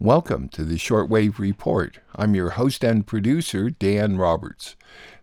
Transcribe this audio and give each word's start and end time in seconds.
Welcome 0.00 0.48
to 0.48 0.64
the 0.64 0.74
Shortwave 0.74 1.38
Report. 1.38 2.00
I'm 2.16 2.34
your 2.34 2.50
host 2.50 2.82
and 2.82 3.06
producer, 3.06 3.70
Dan 3.70 4.18
Roberts. 4.18 4.74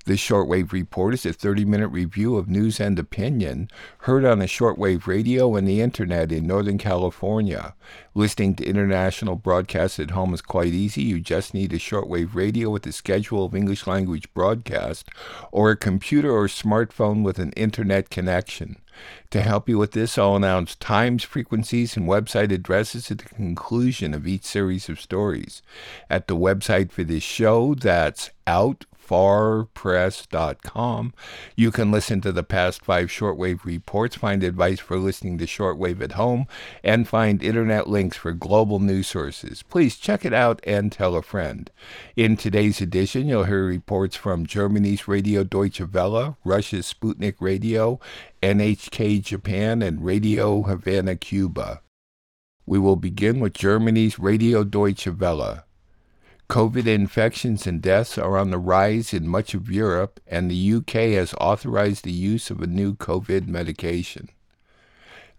This 0.06 0.20
Shortwave 0.20 0.72
Report 0.72 1.14
is 1.14 1.28
a 1.28 1.34
30 1.34 1.64
minute 1.64 1.90
review 1.90 2.36
of 2.36 2.50
news 2.50 2.80
and 2.80 2.98
opinion 2.98 3.70
heard 4.00 4.26
on 4.26 4.40
the 4.40 4.48
shortwave 4.48 5.06
radio 5.06 5.56
and 5.56 5.68
the 5.68 5.80
internet 5.80 6.32
in 6.32 6.48
Northern 6.48 6.80
California. 6.80 7.76
Listening 8.16 8.56
to 8.56 8.66
international 8.66 9.36
broadcasts 9.36 10.00
at 10.00 10.10
home 10.10 10.34
is 10.34 10.42
quite 10.42 10.74
easy. 10.74 11.04
You 11.04 11.20
just 11.20 11.54
need 11.54 11.72
a 11.72 11.78
shortwave 11.78 12.34
radio 12.34 12.72
with 12.72 12.88
a 12.88 12.92
schedule 12.92 13.46
of 13.46 13.54
English 13.54 13.86
language 13.86 14.34
broadcast 14.34 15.08
or 15.52 15.70
a 15.70 15.78
computer 15.78 16.32
or 16.32 16.48
smartphone 16.48 17.22
with 17.22 17.38
an 17.38 17.52
internet 17.52 18.10
connection. 18.10 18.78
To 19.30 19.42
help 19.42 19.70
you 19.70 19.78
with 19.78 19.92
this, 19.92 20.18
I'll 20.18 20.36
announce 20.36 20.76
times, 20.76 21.24
frequencies, 21.24 21.96
and 21.96 22.08
website 22.08 22.52
addresses 22.52 23.10
at 23.12 23.20
the 23.20 23.26
conclusion 23.26 24.14
of 24.14 24.28
each 24.28 24.44
series 24.44 24.90
of 24.90 25.00
stories. 25.00 25.62
At 26.10 26.28
the 26.28 26.36
website 26.36 26.92
for 26.92 27.04
this 27.04 27.24
show, 27.24 27.76
that's 27.76 28.32
out 28.46 28.86
farpress.com. 29.08 31.14
You 31.56 31.72
can 31.72 31.92
listen 31.92 32.22
to 32.22 32.32
the 32.32 32.44
past 32.44 32.86
five 32.86 33.10
shortwave 33.10 33.66
reports, 33.66 34.16
find 34.16 34.44
advice 34.44 34.80
for 34.80 34.98
listening 34.98 35.38
to 35.40 35.46
shortwave 35.46 36.02
at 36.02 36.14
home, 36.14 36.48
and 36.84 37.08
find 37.08 37.44
internet 37.44 37.88
links 37.88 38.18
for 38.18 38.32
global 38.32 38.80
news 38.80 39.08
sources. 39.08 39.64
Please 39.64 39.98
check 39.98 40.26
it 40.26 40.34
out 40.34 40.60
and 40.64 40.92
tell 40.92 41.16
a 41.16 41.22
friend. 41.22 41.70
In 42.16 42.38
today's 42.38 42.82
edition, 42.82 43.28
you'll 43.28 43.46
hear 43.46 43.66
reports 43.66 44.16
from 44.16 44.46
Germany's 44.46 45.08
Radio 45.08 45.44
Deutsche 45.44 45.82
Welle, 45.82 46.38
Russia's 46.44 46.94
Sputnik 46.94 47.36
Radio, 47.40 48.00
NHK 48.42 49.24
Japan, 49.24 49.82
and 49.82 50.06
Radio 50.06 50.64
Havana, 50.64 51.16
Cuba. 51.16 51.82
We 52.66 52.80
will 52.80 52.96
begin 52.96 53.40
with 53.40 53.54
Germany's 53.54 54.20
Radio 54.20 54.64
Deutsche 54.64 55.08
Welle. 55.08 55.64
COVID 56.52 56.86
infections 56.86 57.66
and 57.66 57.82
deaths 57.82 58.18
are 58.18 58.38
on 58.38 58.52
the 58.52 58.58
rise 58.58 59.14
in 59.14 59.26
much 59.26 59.54
of 59.54 59.72
Europe, 59.72 60.20
and 60.28 60.52
the 60.52 60.74
UK 60.74 61.14
has 61.16 61.34
authorized 61.40 62.04
the 62.04 62.12
use 62.12 62.50
of 62.50 62.62
a 62.62 62.68
new 62.68 62.94
COVID 62.94 63.48
medication. 63.48 64.28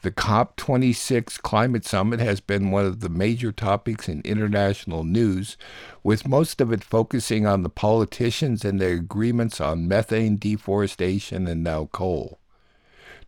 The 0.01 0.11
COP26 0.11 1.43
climate 1.43 1.85
summit 1.85 2.21
has 2.21 2.41
been 2.41 2.71
one 2.71 2.87
of 2.87 3.01
the 3.01 3.11
major 3.11 3.53
topics 3.53 4.09
in 4.09 4.23
international 4.23 5.05
news, 5.05 5.59
with 6.03 6.27
most 6.27 6.63
of 6.63 6.73
it 6.73 6.83
focusing 6.83 7.47
on 7.47 7.63
the 7.63 7.69
politicians 7.69 8.65
and 8.65 8.81
their 8.81 8.95
agreements 8.95 9.61
on 9.61 9.87
methane 9.87 10.39
deforestation 10.39 11.47
and 11.47 11.63
now 11.63 11.91
coal. 11.93 12.39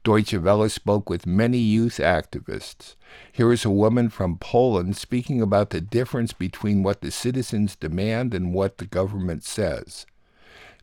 Deutsche 0.05 0.35
Welle 0.35 0.69
spoke 0.69 1.09
with 1.09 1.27
many 1.27 1.57
youth 1.57 1.97
activists. 1.97 2.95
Here 3.33 3.51
is 3.51 3.65
a 3.65 3.71
woman 3.71 4.11
from 4.11 4.37
Poland 4.37 4.99
speaking 4.99 5.41
about 5.41 5.71
the 5.71 5.81
difference 5.81 6.35
between 6.35 6.83
what 6.83 7.01
the 7.01 7.11
citizens 7.11 7.75
demand 7.75 8.35
and 8.35 8.53
what 8.53 8.77
the 8.77 8.85
government 8.85 9.45
says. 9.45 10.05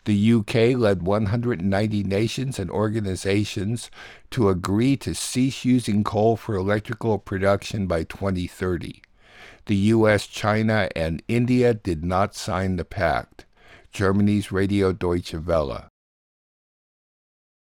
The 0.06 0.34
UK 0.34 0.76
led 0.76 1.04
190 1.04 2.04
nations 2.04 2.58
and 2.58 2.72
organizations 2.72 3.92
to 4.32 4.50
agree 4.50 4.98
to 4.98 5.14
cease 5.14 5.64
using 5.64 6.04
coal 6.04 6.36
for 6.36 6.56
electrical 6.56 7.20
production 7.20 7.86
by 7.86 8.06
2030. 8.06 9.04
The 9.68 9.76
US, 9.76 10.26
China, 10.26 10.90
and 10.96 11.22
India 11.28 11.76
did 11.76 12.04
not 12.04 12.34
sign 12.34 12.78
the 12.78 12.86
pact. 12.86 13.46
Germany's 13.92 14.52
Radio 14.52 14.92
Deutsche 14.94 15.36
Welle. 15.36 15.91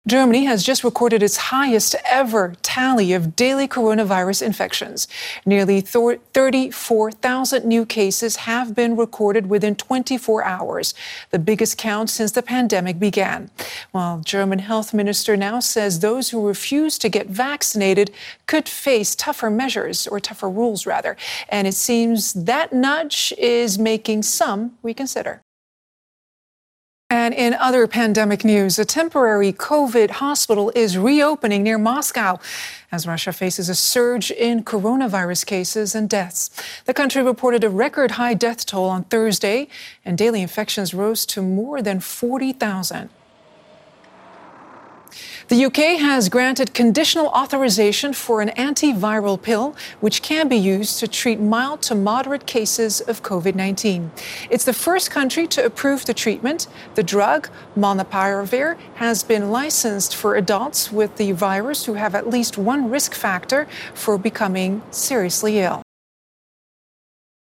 Germany 0.06 0.44
has 0.44 0.62
just 0.62 0.84
recorded 0.84 1.20
its 1.20 1.36
highest 1.36 1.96
ever 2.08 2.54
tally 2.62 3.12
of 3.12 3.34
daily 3.34 3.66
coronavirus 3.66 4.42
infections. 4.42 5.08
Nearly 5.44 5.80
34,000 5.80 7.64
new 7.64 7.84
cases 7.84 8.36
have 8.36 8.72
been 8.72 8.96
recorded 8.96 9.48
within 9.48 9.74
24 9.74 10.44
hours, 10.44 10.94
the 11.30 11.40
biggest 11.40 11.76
count 11.76 12.08
since 12.08 12.30
the 12.30 12.42
pandemic 12.42 13.00
began. 13.00 13.50
While 13.90 14.20
German 14.20 14.60
health 14.60 14.94
minister 14.94 15.36
now 15.36 15.58
says 15.58 15.98
those 15.98 16.30
who 16.30 16.46
refuse 16.46 16.98
to 16.98 17.08
get 17.08 17.26
vaccinated 17.26 18.12
could 18.46 18.68
face 18.68 19.16
tougher 19.16 19.50
measures 19.50 20.06
or 20.06 20.20
tougher 20.20 20.48
rules 20.48 20.86
rather, 20.86 21.16
and 21.48 21.66
it 21.66 21.74
seems 21.74 22.32
that 22.34 22.72
nudge 22.72 23.34
is 23.38 23.76
making 23.76 24.22
some 24.22 24.78
reconsider. 24.84 25.42
And 27.08 27.34
in 27.34 27.54
other 27.54 27.86
pandemic 27.86 28.44
news, 28.44 28.80
a 28.80 28.84
temporary 28.84 29.52
COVID 29.52 30.10
hospital 30.10 30.72
is 30.74 30.98
reopening 30.98 31.62
near 31.62 31.78
Moscow 31.78 32.40
as 32.90 33.06
Russia 33.06 33.32
faces 33.32 33.68
a 33.68 33.76
surge 33.76 34.32
in 34.32 34.64
coronavirus 34.64 35.46
cases 35.46 35.94
and 35.94 36.10
deaths. 36.10 36.50
The 36.84 36.94
country 36.94 37.22
reported 37.22 37.62
a 37.62 37.70
record 37.70 38.12
high 38.12 38.34
death 38.34 38.66
toll 38.66 38.88
on 38.88 39.04
Thursday, 39.04 39.68
and 40.04 40.18
daily 40.18 40.42
infections 40.42 40.92
rose 40.94 41.24
to 41.26 41.42
more 41.42 41.80
than 41.80 42.00
40,000. 42.00 43.08
The 45.48 45.66
UK 45.66 46.00
has 46.00 46.28
granted 46.28 46.74
conditional 46.74 47.28
authorization 47.28 48.12
for 48.12 48.40
an 48.40 48.48
antiviral 48.56 49.40
pill, 49.40 49.76
which 50.00 50.20
can 50.20 50.48
be 50.48 50.56
used 50.56 50.98
to 50.98 51.06
treat 51.06 51.38
mild 51.38 51.82
to 51.82 51.94
moderate 51.94 52.46
cases 52.46 53.00
of 53.02 53.22
COVID 53.22 53.54
19. 53.54 54.10
It's 54.50 54.64
the 54.64 54.72
first 54.72 55.12
country 55.12 55.46
to 55.46 55.64
approve 55.64 56.04
the 56.04 56.14
treatment. 56.14 56.66
The 56.96 57.04
drug, 57.04 57.48
molnupiravir, 57.76 58.76
has 58.96 59.22
been 59.22 59.52
licensed 59.52 60.16
for 60.16 60.34
adults 60.34 60.90
with 60.90 61.14
the 61.16 61.30
virus 61.30 61.84
who 61.84 61.94
have 61.94 62.16
at 62.16 62.28
least 62.28 62.58
one 62.58 62.90
risk 62.90 63.14
factor 63.14 63.68
for 63.94 64.18
becoming 64.18 64.82
seriously 64.90 65.60
ill. 65.60 65.80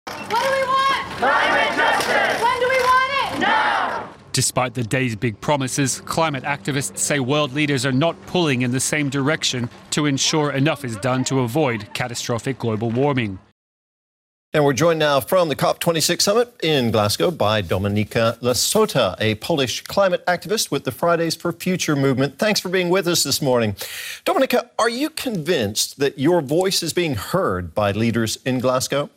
What 0.07 0.43
do 0.43 0.51
we 0.51 0.65
want? 0.65 1.07
Climate 1.19 1.77
justice! 1.77 2.43
When 2.43 2.61
do 2.61 2.67
we 2.67 2.81
want 2.81 3.35
it? 3.35 3.41
Now! 3.41 4.09
Despite 4.33 4.75
the 4.75 4.85
day's 4.85 5.17
big 5.17 5.41
promises, 5.41 6.01
climate 6.03 6.45
activists 6.45 6.99
say 6.99 7.19
world 7.19 7.53
leaders 7.53 7.85
are 7.85 7.93
not 7.93 8.15
pulling 8.27 8.63
in 8.63 8.71
the 8.71 8.81
same 8.81 9.09
direction 9.09 9.69
to 9.91 10.07
ensure 10.07 10.53
enough 10.53 10.85
is 10.85 10.97
done 10.97 11.25
to 11.25 11.41
avoid 11.41 11.93
catastrophic 11.95 12.59
global 12.59 12.91
warming. 12.91 13.41
And 14.53 14.65
we're 14.65 14.73
joined 14.73 14.99
now 14.99 15.21
from 15.21 15.49
the 15.49 15.55
COP26 15.55 16.23
summit 16.23 16.53
in 16.61 16.91
Glasgow 16.91 17.31
by 17.31 17.63
Dominika 17.63 18.37
Lasota, 18.41 19.15
a 19.21 19.37
Polish 19.37 19.83
climate 19.83 20.27
activist 20.27 20.73
with 20.73 20.83
the 20.83 20.91
Fridays 20.91 21.37
for 21.37 21.53
Future 21.53 21.95
movement. 21.95 22.37
Thanks 22.37 22.59
for 22.59 22.69
being 22.69 22.89
with 22.89 23.07
us 23.07 23.23
this 23.23 23.41
morning. 23.41 23.75
Dominika, 24.25 24.69
are 24.77 24.89
you 24.89 25.11
convinced 25.11 26.01
that 26.01 26.19
your 26.19 26.41
voice 26.41 26.83
is 26.83 26.93
being 26.93 27.15
heard 27.15 27.77
by 27.77 27.93
leaders 27.93 28.39
in 28.45 28.59
Glasgow? 28.59 29.09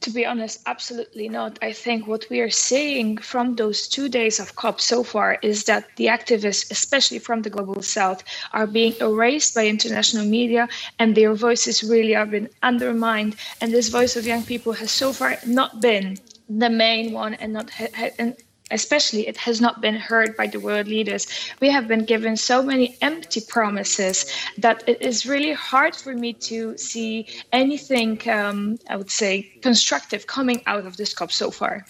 To 0.00 0.10
be 0.10 0.24
honest, 0.24 0.60
absolutely 0.66 1.28
not. 1.28 1.58
I 1.62 1.72
think 1.72 2.06
what 2.06 2.26
we 2.30 2.40
are 2.40 2.50
seeing 2.50 3.16
from 3.16 3.56
those 3.56 3.88
two 3.88 4.08
days 4.08 4.38
of 4.38 4.54
COP 4.54 4.80
so 4.80 5.02
far 5.02 5.38
is 5.42 5.64
that 5.64 5.96
the 5.96 6.06
activists, 6.06 6.70
especially 6.70 7.18
from 7.18 7.42
the 7.42 7.50
global 7.50 7.82
south, 7.82 8.22
are 8.52 8.66
being 8.66 8.94
erased 9.00 9.54
by 9.54 9.66
international 9.66 10.24
media 10.24 10.68
and 10.98 11.14
their 11.14 11.34
voices 11.34 11.82
really 11.82 12.14
are 12.14 12.26
being 12.26 12.48
undermined. 12.62 13.36
And 13.60 13.72
this 13.72 13.88
voice 13.88 14.16
of 14.16 14.26
young 14.26 14.44
people 14.44 14.74
has 14.74 14.90
so 14.90 15.12
far 15.12 15.38
not 15.44 15.80
been 15.80 16.18
the 16.48 16.70
main 16.70 17.12
one 17.12 17.34
and 17.34 17.52
not 17.52 17.70
and 18.18 18.36
especially 18.70 19.28
it 19.28 19.36
has 19.36 19.60
not 19.60 19.80
been 19.80 19.94
heard 19.94 20.36
by 20.36 20.46
the 20.46 20.60
world 20.60 20.88
leaders. 20.88 21.26
We 21.60 21.70
have 21.70 21.86
been 21.88 22.04
given 22.04 22.36
so 22.36 22.62
many 22.62 22.96
empty 23.00 23.40
promises 23.40 24.26
that 24.58 24.82
it 24.88 25.00
is 25.00 25.26
really 25.26 25.52
hard 25.52 25.94
for 25.94 26.14
me 26.14 26.32
to 26.34 26.76
see 26.76 27.26
anything, 27.52 28.20
um, 28.28 28.78
I 28.88 28.96
would 28.96 29.10
say, 29.10 29.42
constructive 29.62 30.26
coming 30.26 30.62
out 30.66 30.86
of 30.86 30.96
this 30.96 31.14
COP 31.14 31.32
so 31.32 31.50
far. 31.50 31.84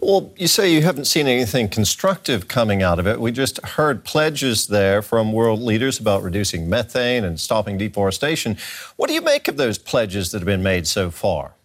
Well, 0.00 0.32
you 0.36 0.46
say 0.46 0.72
you 0.72 0.82
haven't 0.82 1.06
seen 1.06 1.26
anything 1.26 1.68
constructive 1.68 2.46
coming 2.46 2.82
out 2.82 3.00
of 3.00 3.08
it. 3.08 3.20
We 3.20 3.32
just 3.32 3.58
heard 3.66 4.04
pledges 4.04 4.68
there 4.68 5.02
from 5.02 5.32
world 5.32 5.60
leaders 5.60 5.98
about 5.98 6.22
reducing 6.22 6.68
methane 6.68 7.24
and 7.24 7.40
stopping 7.40 7.78
deforestation. 7.78 8.56
What 8.96 9.08
do 9.08 9.14
you 9.14 9.20
make 9.20 9.48
of 9.48 9.56
those 9.56 9.76
pledges 9.76 10.30
that 10.30 10.38
have 10.38 10.46
been 10.46 10.62
made 10.62 10.86
so 10.86 11.10
far? 11.10 11.57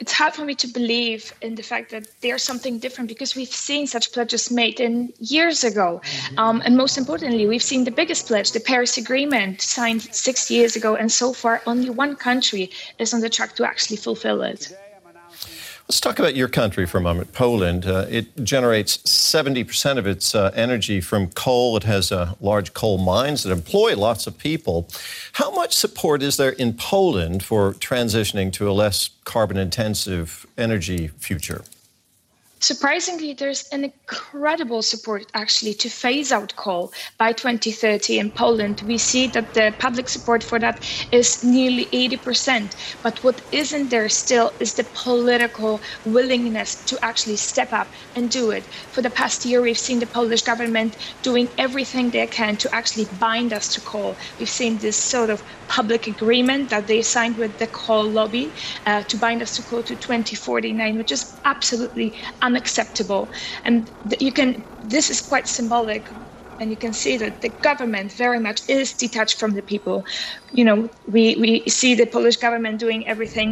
It's 0.00 0.12
hard 0.12 0.34
for 0.34 0.44
me 0.44 0.54
to 0.54 0.66
believe 0.68 1.32
in 1.42 1.54
the 1.54 1.62
fact 1.62 1.90
that 1.90 2.06
there's 2.20 2.42
something 2.42 2.78
different 2.78 3.08
because 3.08 3.34
we've 3.34 3.48
seen 3.48 3.86
such 3.86 4.12
pledges 4.12 4.50
made 4.50 4.80
in 4.80 5.12
years 5.18 5.64
ago 5.64 6.00
mm-hmm. 6.02 6.38
um, 6.38 6.62
and 6.64 6.76
most 6.76 6.98
importantly 6.98 7.46
we've 7.46 7.62
seen 7.62 7.84
the 7.84 7.90
biggest 7.90 8.26
pledge 8.26 8.52
the 8.52 8.60
paris 8.60 8.96
agreement 8.96 9.60
signed 9.60 10.02
six 10.02 10.50
years 10.50 10.76
ago 10.76 10.94
and 10.96 11.10
so 11.10 11.32
far 11.32 11.62
only 11.66 11.90
one 11.90 12.14
country 12.16 12.70
is 12.98 13.12
on 13.14 13.20
the 13.20 13.28
track 13.28 13.54
to 13.54 13.64
actually 13.66 13.96
fulfill 13.96 14.42
it 14.42 14.72
Let's 15.88 16.00
talk 16.00 16.18
about 16.18 16.36
your 16.36 16.48
country 16.48 16.84
for 16.84 16.98
a 16.98 17.00
moment, 17.00 17.32
Poland. 17.32 17.86
Uh, 17.86 18.04
it 18.10 18.44
generates 18.44 18.98
70% 18.98 19.96
of 19.96 20.06
its 20.06 20.34
uh, 20.34 20.52
energy 20.54 21.00
from 21.00 21.30
coal. 21.30 21.78
It 21.78 21.84
has 21.84 22.12
uh, 22.12 22.34
large 22.42 22.74
coal 22.74 22.98
mines 22.98 23.42
that 23.42 23.52
employ 23.52 23.96
lots 23.96 24.26
of 24.26 24.36
people. 24.36 24.86
How 25.32 25.50
much 25.50 25.72
support 25.72 26.22
is 26.22 26.36
there 26.36 26.50
in 26.50 26.74
Poland 26.74 27.42
for 27.42 27.72
transitioning 27.72 28.52
to 28.52 28.68
a 28.68 28.72
less 28.72 29.08
carbon 29.24 29.56
intensive 29.56 30.46
energy 30.58 31.08
future? 31.08 31.64
Surprisingly, 32.60 33.32
there's 33.34 33.68
an 33.68 33.84
incredible 33.84 34.82
support 34.82 35.26
actually 35.34 35.72
to 35.74 35.88
phase 35.88 36.32
out 36.32 36.54
coal 36.56 36.92
by 37.16 37.32
2030 37.32 38.18
in 38.18 38.30
Poland. 38.32 38.82
We 38.84 38.98
see 38.98 39.28
that 39.28 39.54
the 39.54 39.72
public 39.78 40.08
support 40.08 40.42
for 40.42 40.58
that 40.58 40.84
is 41.12 41.44
nearly 41.44 41.86
80%. 41.86 42.74
But 43.02 43.22
what 43.22 43.40
isn't 43.52 43.90
there 43.90 44.08
still 44.08 44.52
is 44.58 44.74
the 44.74 44.84
political 44.92 45.80
willingness 46.04 46.84
to 46.86 46.98
actually 47.04 47.36
step 47.36 47.72
up 47.72 47.86
and 48.16 48.28
do 48.28 48.50
it. 48.50 48.64
For 48.64 49.02
the 49.02 49.10
past 49.10 49.44
year, 49.44 49.62
we've 49.62 49.78
seen 49.78 50.00
the 50.00 50.06
Polish 50.06 50.42
government 50.42 50.96
doing 51.22 51.48
everything 51.58 52.10
they 52.10 52.26
can 52.26 52.56
to 52.56 52.74
actually 52.74 53.06
bind 53.20 53.52
us 53.52 53.72
to 53.74 53.80
coal. 53.80 54.16
We've 54.40 54.48
seen 54.48 54.78
this 54.78 54.96
sort 54.96 55.30
of 55.30 55.44
public 55.68 56.06
agreement 56.08 56.70
that 56.70 56.88
they 56.88 57.02
signed 57.02 57.36
with 57.36 57.58
the 57.58 57.68
coal 57.68 58.04
lobby 58.04 58.52
uh, 58.86 59.02
to 59.04 59.16
bind 59.16 59.42
us 59.42 59.54
to 59.56 59.62
coal 59.62 59.82
to 59.84 59.94
2049, 59.94 60.98
which 60.98 61.12
is 61.12 61.38
absolutely 61.44 62.14
unacceptable. 62.48 63.22
And 63.64 63.90
you 64.20 64.32
can, 64.32 64.64
this 64.94 65.10
is 65.10 65.20
quite 65.20 65.46
symbolic. 65.58 66.02
And 66.60 66.70
you 66.70 66.76
can 66.84 66.92
see 66.92 67.16
that 67.18 67.40
the 67.44 67.50
government 67.68 68.12
very 68.24 68.40
much 68.40 68.60
is 68.68 68.92
detached 69.04 69.38
from 69.40 69.52
the 69.54 69.62
people. 69.62 70.04
You 70.58 70.64
know, 70.68 70.78
we, 71.06 71.24
we 71.44 71.50
see 71.68 71.94
the 71.94 72.06
Polish 72.06 72.38
government 72.46 72.80
doing 72.80 73.06
everything 73.06 73.50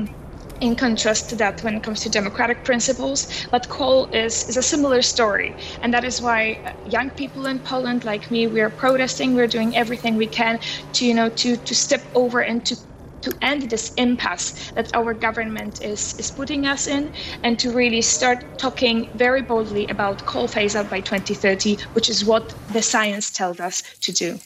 in 0.60 0.74
contrast 0.74 1.28
to 1.30 1.36
that 1.36 1.62
when 1.62 1.74
it 1.76 1.82
comes 1.82 2.00
to 2.00 2.08
democratic 2.10 2.64
principles. 2.64 3.28
But 3.52 3.68
coal 3.68 4.08
is, 4.12 4.44
is 4.48 4.56
a 4.56 4.62
similar 4.62 5.02
story. 5.02 5.54
And 5.82 5.92
that 5.94 6.04
is 6.04 6.20
why 6.20 6.40
young 6.84 7.10
people 7.10 7.46
in 7.46 7.60
Poland, 7.60 8.04
like 8.04 8.30
me, 8.30 8.46
we 8.46 8.60
are 8.60 8.70
protesting, 8.70 9.34
we're 9.34 9.54
doing 9.56 9.76
everything 9.76 10.16
we 10.16 10.28
can 10.40 10.58
to, 10.94 11.04
you 11.04 11.14
know, 11.14 11.28
to, 11.42 11.56
to 11.56 11.74
step 11.74 12.02
over 12.14 12.40
and 12.40 12.64
to 12.66 12.76
to 13.22 13.32
end 13.42 13.70
this 13.70 13.94
impasse 13.94 14.70
that 14.72 14.94
our 14.94 15.14
government 15.14 15.84
is, 15.84 16.18
is 16.18 16.30
putting 16.30 16.66
us 16.66 16.86
in 16.86 17.12
and 17.42 17.58
to 17.58 17.70
really 17.72 18.02
start 18.02 18.58
talking 18.58 19.08
very 19.14 19.42
boldly 19.42 19.86
about 19.88 20.24
coal 20.26 20.48
phase 20.48 20.76
out 20.76 20.88
by 20.90 21.00
2030, 21.00 21.76
which 21.92 22.08
is 22.08 22.24
what 22.24 22.54
the 22.72 22.82
science 22.82 23.30
tells 23.30 23.60
us 23.60 23.82
to 24.00 24.12
do. 24.12 24.38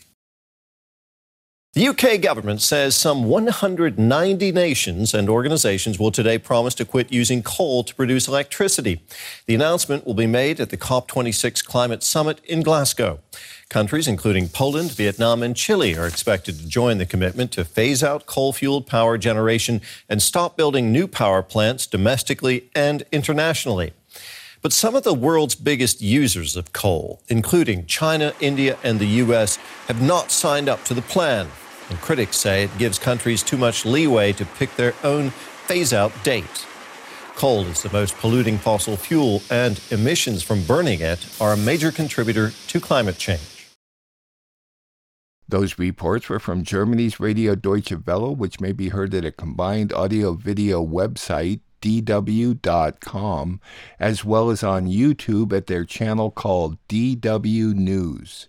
The 1.72 1.87
UK 1.87 2.20
government 2.20 2.62
says 2.62 2.96
some 2.96 3.22
190 3.22 4.50
nations 4.50 5.14
and 5.14 5.28
organizations 5.28 6.00
will 6.00 6.11
today 6.11 6.37
promise 6.37 6.75
to 6.75 6.84
quit 6.84 7.12
using 7.12 7.44
coal 7.44 7.84
to 7.84 7.94
produce 7.94 8.26
electricity. 8.26 9.05
The 9.46 9.55
announcement 9.55 10.05
will 10.05 10.14
be 10.14 10.26
made 10.26 10.58
at 10.58 10.70
the 10.70 10.76
COP26 10.76 11.64
climate 11.64 12.02
summit 12.02 12.40
in 12.44 12.62
Glasgow. 12.62 13.20
Countries 13.70 14.08
including 14.08 14.49
Poland, 14.49 14.90
Vietnam, 14.90 15.44
and 15.44 15.55
Chile 15.55 15.96
are 15.96 16.08
expected 16.08 16.58
to 16.58 16.67
join 16.67 16.99
the 16.99 17.06
commitment 17.06 17.52
to 17.52 17.64
phase 17.64 18.02
out 18.02 18.26
coal 18.26 18.52
fueled 18.52 18.84
power 18.84 19.17
generation 19.17 19.81
and 20.08 20.20
stop 20.20 20.56
building 20.56 20.90
new 20.90 21.06
power 21.06 21.40
plants 21.40 21.87
domestically 21.87 22.69
and 22.75 23.05
internationally. 23.12 23.93
But 24.61 24.72
some 24.72 24.96
of 24.96 25.05
the 25.05 25.14
world's 25.14 25.55
biggest 25.55 26.02
users 26.02 26.56
of 26.56 26.72
coal, 26.72 27.22
including 27.28 27.87
China, 27.87 28.34
India, 28.40 28.76
and 28.82 28.99
the 28.99 29.22
U.S., 29.22 29.56
have 29.87 30.02
not 30.02 30.32
signed 30.32 30.69
up 30.69 30.82
to 30.87 30.93
the 30.93 31.02
plan. 31.02 31.46
And 31.90 32.00
critics 32.00 32.38
say 32.38 32.64
it 32.64 32.76
gives 32.76 32.99
countries 32.99 33.40
too 33.40 33.56
much 33.56 33.87
leeway 33.87 34.32
to 34.32 34.44
pick 34.44 34.75
their 34.75 34.94
own 35.05 35.31
phase 35.31 35.93
out 35.93 36.12
date. 36.25 36.67
Coal 37.37 37.64
is 37.67 37.84
the 37.84 37.93
most 37.93 38.19
polluting 38.19 38.58
fossil 38.58 38.96
fuel, 38.96 39.44
and 39.49 39.81
emissions 39.93 40.43
from 40.43 40.64
burning 40.64 41.00
it 41.00 41.25
are 41.40 41.52
a 41.52 41.56
major 41.56 41.93
contributor 41.93 42.50
to 42.67 42.81
climate 42.81 43.17
change. 43.17 43.59
Those 45.50 45.81
reports 45.81 46.29
were 46.29 46.38
from 46.38 46.62
Germany's 46.62 47.19
Radio 47.19 47.56
Deutsche 47.56 47.93
Welle, 48.06 48.37
which 48.37 48.61
may 48.61 48.70
be 48.70 48.91
heard 48.91 49.12
at 49.14 49.25
a 49.25 49.32
combined 49.32 49.93
audio 49.93 50.35
video 50.35 50.87
website, 50.87 51.58
dw.com, 51.82 53.61
as 53.99 54.25
well 54.25 54.50
as 54.50 54.62
on 54.62 54.87
YouTube 54.87 55.52
at 55.52 55.67
their 55.67 55.85
channel 55.85 56.31
called 56.31 56.79
DW 56.87 57.75
News. 57.75 58.49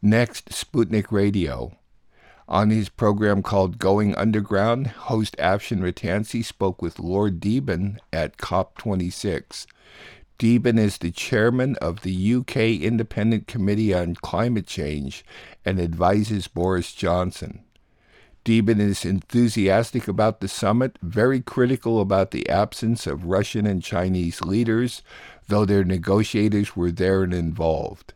Next, 0.00 0.50
Sputnik 0.50 1.10
Radio. 1.10 1.72
On 2.46 2.70
his 2.70 2.88
program 2.88 3.42
called 3.42 3.80
Going 3.80 4.14
Underground, 4.14 4.86
host 4.86 5.34
Afshin 5.38 5.80
Rattansi 5.80 6.44
spoke 6.44 6.80
with 6.80 7.00
Lord 7.00 7.40
Deben 7.40 7.96
at 8.12 8.36
COP26. 8.36 9.66
Deben 10.42 10.76
is 10.76 10.98
the 10.98 11.12
chairman 11.12 11.76
of 11.76 12.00
the 12.00 12.34
UK 12.34 12.56
Independent 12.82 13.46
Committee 13.46 13.94
on 13.94 14.16
Climate 14.16 14.66
Change 14.66 15.24
and 15.64 15.78
advises 15.78 16.48
Boris 16.48 16.92
Johnson. 16.92 17.62
Deben 18.44 18.80
is 18.80 19.04
enthusiastic 19.04 20.08
about 20.08 20.40
the 20.40 20.48
summit, 20.48 20.98
very 21.00 21.40
critical 21.40 22.00
about 22.00 22.32
the 22.32 22.48
absence 22.48 23.06
of 23.06 23.26
Russian 23.26 23.66
and 23.66 23.84
Chinese 23.84 24.40
leaders, 24.40 25.02
though 25.46 25.64
their 25.64 25.84
negotiators 25.84 26.74
were 26.74 26.90
there 26.90 27.22
and 27.22 27.32
involved. 27.32 28.12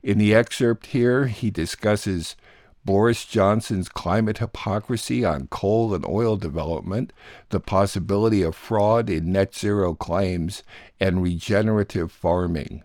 In 0.00 0.18
the 0.18 0.32
excerpt 0.32 0.86
here, 0.86 1.26
he 1.26 1.50
discusses 1.50 2.36
Boris 2.84 3.24
Johnson's 3.24 3.88
climate 3.88 4.38
hypocrisy 4.38 5.24
on 5.24 5.46
coal 5.48 5.94
and 5.94 6.04
oil 6.04 6.36
development, 6.36 7.12
the 7.48 7.60
possibility 7.60 8.42
of 8.42 8.54
fraud 8.54 9.08
in 9.08 9.32
net 9.32 9.54
zero 9.54 9.94
claims, 9.94 10.62
and 11.00 11.22
regenerative 11.22 12.12
farming. 12.12 12.82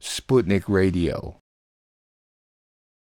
Sputnik 0.00 0.64
Radio. 0.68 1.40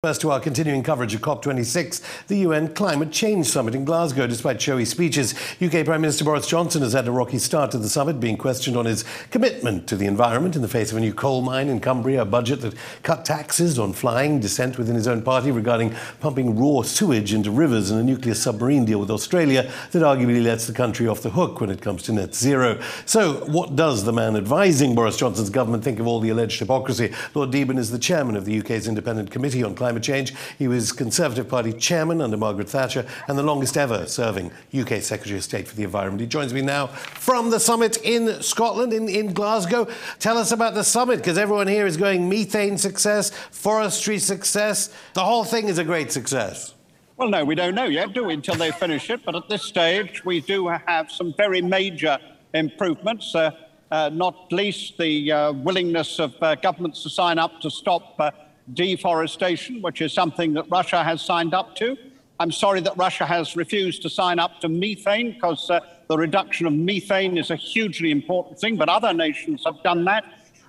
First 0.05 0.21
to 0.21 0.31
our 0.33 0.39
continuing 0.39 0.83
coverage 0.83 1.15
of 1.15 1.23
COP26, 1.23 2.27
the 2.27 2.37
UN 2.41 2.75
Climate 2.75 3.11
Change 3.11 3.47
Summit 3.47 3.75
in 3.75 3.87
Glasgow. 3.87 4.27
Despite 4.27 4.61
showy 4.61 4.85
speeches, 4.85 5.33
UK 5.63 5.87
Prime 5.87 6.03
Minister 6.03 6.25
Boris 6.25 6.47
Johnson 6.47 6.83
has 6.83 6.93
had 6.93 7.09
a 7.09 7.11
rocky 7.11 7.39
start 7.39 7.71
to 7.71 7.79
the 7.79 7.89
summit, 7.89 8.21
being 8.21 8.37
questioned 8.37 8.77
on 8.77 8.85
his 8.85 9.07
commitment 9.31 9.87
to 9.87 9.97
the 9.97 10.05
environment 10.05 10.57
in 10.57 10.61
the 10.61 10.69
face 10.69 10.91
of 10.91 10.99
a 10.99 11.01
new 11.01 11.15
coal 11.15 11.41
mine 11.41 11.69
in 11.69 11.81
Cumbria, 11.81 12.21
a 12.21 12.25
budget 12.27 12.61
that 12.61 12.75
cut 13.03 13.25
taxes 13.25 13.79
on 13.79 13.95
flying, 13.95 14.41
dissent 14.41 14.77
within 14.77 14.95
his 14.95 15.09
own 15.09 15.23
party 15.23 15.51
regarding 15.51 15.95
pumping 16.21 16.55
raw 16.55 16.83
sewage 16.83 17.33
into 17.33 17.51
rivers, 17.51 17.91
and 17.91 17.99
a 17.99 18.05
nuclear 18.05 18.35
submarine 18.35 18.85
deal 18.85 19.01
with 19.01 19.11
Australia 19.11 19.73
that 19.93 20.03
arguably 20.03 20.45
lets 20.45 20.67
the 20.67 20.75
country 20.75 21.09
off 21.09 21.23
the 21.23 21.31
hook 21.31 21.63
when 21.63 21.71
it 21.71 21.81
comes 21.81 22.03
to 22.03 22.13
net 22.13 22.35
zero. 22.35 22.79
So, 23.07 23.37
what 23.47 23.75
does 23.75 24.05
the 24.05 24.13
man 24.13 24.37
advising 24.37 24.95
Boris 24.95 25.17
Johnson's 25.17 25.49
government 25.49 25.83
think 25.83 25.99
of 25.99 26.07
all 26.07 26.21
the 26.21 26.29
alleged 26.29 26.59
hypocrisy? 26.59 27.11
Lord 27.33 27.51
Deben 27.51 27.79
is 27.79 27.91
the 27.91 27.99
chairman 27.99 28.37
of 28.37 28.45
the 28.45 28.61
UK's 28.61 28.87
Independent 28.87 29.31
Committee 29.31 29.63
on 29.63 29.75
Climate 29.75 29.94
climate 29.95 30.03
change. 30.03 30.35
He 30.59 30.67
was 30.67 30.91
Conservative 30.91 31.49
Party 31.49 31.73
chairman 31.73 32.21
under 32.21 32.37
Margaret 32.37 32.69
Thatcher 32.69 33.07
and 33.29 33.39
the 33.39 33.43
longest 33.43 33.77
ever 33.77 34.07
serving 34.07 34.51
UK 34.77 35.01
Secretary 35.03 35.39
of 35.39 35.45
State 35.45 35.69
for 35.69 35.77
the 35.77 35.85
Environment. 35.85 36.21
He 36.21 36.27
joins 36.27 36.53
me 36.53 36.63
now 36.63 36.89
from 36.89 37.51
the 37.51 37.61
summit 37.61 37.99
in 38.03 38.43
Scotland, 38.43 38.93
in, 38.93 39.09
in 39.09 39.33
Glasgow. 39.33 39.87
Tell 40.19 40.37
us 40.37 40.51
about 40.51 40.75
the 40.75 40.83
summit, 40.83 41.19
because 41.19 41.39
everyone 41.39 41.69
here 41.69 41.87
is 41.87 41.97
going 41.97 42.29
methane 42.29 42.77
success, 42.77 43.31
forestry 43.31 44.19
success. 44.19 44.93
The 45.15 45.25
whole 45.25 45.45
thing 45.45 45.69
is 45.69 45.79
a 45.79 45.85
great 45.85 46.11
success. 46.11 46.75
Well, 47.17 47.29
no, 47.29 47.45
we 47.45 47.55
don't 47.55 47.77
know 47.77 47.85
yet, 47.85 48.13
do 48.13 48.25
we, 48.25 48.35
until 48.35 48.57
they 48.57 48.73
finish 48.73 49.11
it. 49.11 49.25
But 49.25 49.37
at 49.37 49.49
this 49.49 49.63
stage, 49.63 50.25
we 50.25 50.41
do 50.41 50.67
have 50.67 51.13
some 51.13 51.33
very 51.37 51.63
major 51.63 52.19
improvements. 52.53 53.33
Uh, 53.33 53.53
uh, 53.93 54.11
not 54.13 54.53
least 54.53 54.99
the 54.99 55.31
uh, 55.31 55.53
willingness 55.53 56.19
of 56.19 56.35
uh, 56.43 56.57
governments 56.57 57.05
to 57.05 57.11
sign 57.11 57.39
up 57.39 57.61
to 57.61 57.71
stop 57.71 58.19
uh, 58.19 58.33
deforestation, 58.73 59.83
which 59.83 60.01
is 60.01 60.13
something 60.13 60.55
that 60.55 60.71
Russia 60.71 61.05
has 61.05 61.21
signed 61.21 61.55
up 61.55 61.77
to. 61.77 61.97
I'm 62.41 62.51
sorry 62.51 62.81
that 62.81 62.97
Russia 62.97 63.27
has 63.27 63.57
refused 63.57 64.03
to 64.03 64.11
sign 64.11 64.39
up 64.39 64.61
to 64.61 64.69
methane 64.69 65.33
because 65.33 65.71
uh, 65.71 65.81
the 66.09 66.17
reduction 66.17 66.67
of 66.67 66.73
methane 66.73 67.39
is 67.39 67.51
a 67.51 67.57
hugely 67.57 68.11
important 68.11 68.59
thing, 68.59 68.77
but 68.77 68.89
other 68.89 69.13
nations 69.13 69.63
have 69.65 69.83
done 69.83 70.05
that. 70.07 70.25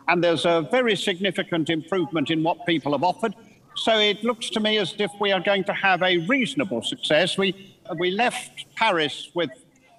And 0.08 0.24
there's 0.24 0.46
a 0.46 0.68
very 0.70 0.96
significant 0.96 1.70
improvement 1.70 2.30
in 2.30 2.44
what 2.44 2.66
people 2.66 2.92
have 2.92 3.04
offered. 3.04 3.34
So 3.76 3.98
it 4.00 4.24
looks 4.24 4.50
to 4.52 4.60
me 4.60 4.78
as 4.78 4.94
if 5.00 5.12
we 5.20 5.32
are 5.32 5.40
going 5.40 5.64
to 5.66 5.74
have 5.74 6.04
a 6.04 6.20
reasonable 6.28 6.82
success. 6.82 7.38
We, 7.38 7.76
we 7.98 8.12
left 8.12 8.66
Paris 8.76 9.32
with 9.34 9.50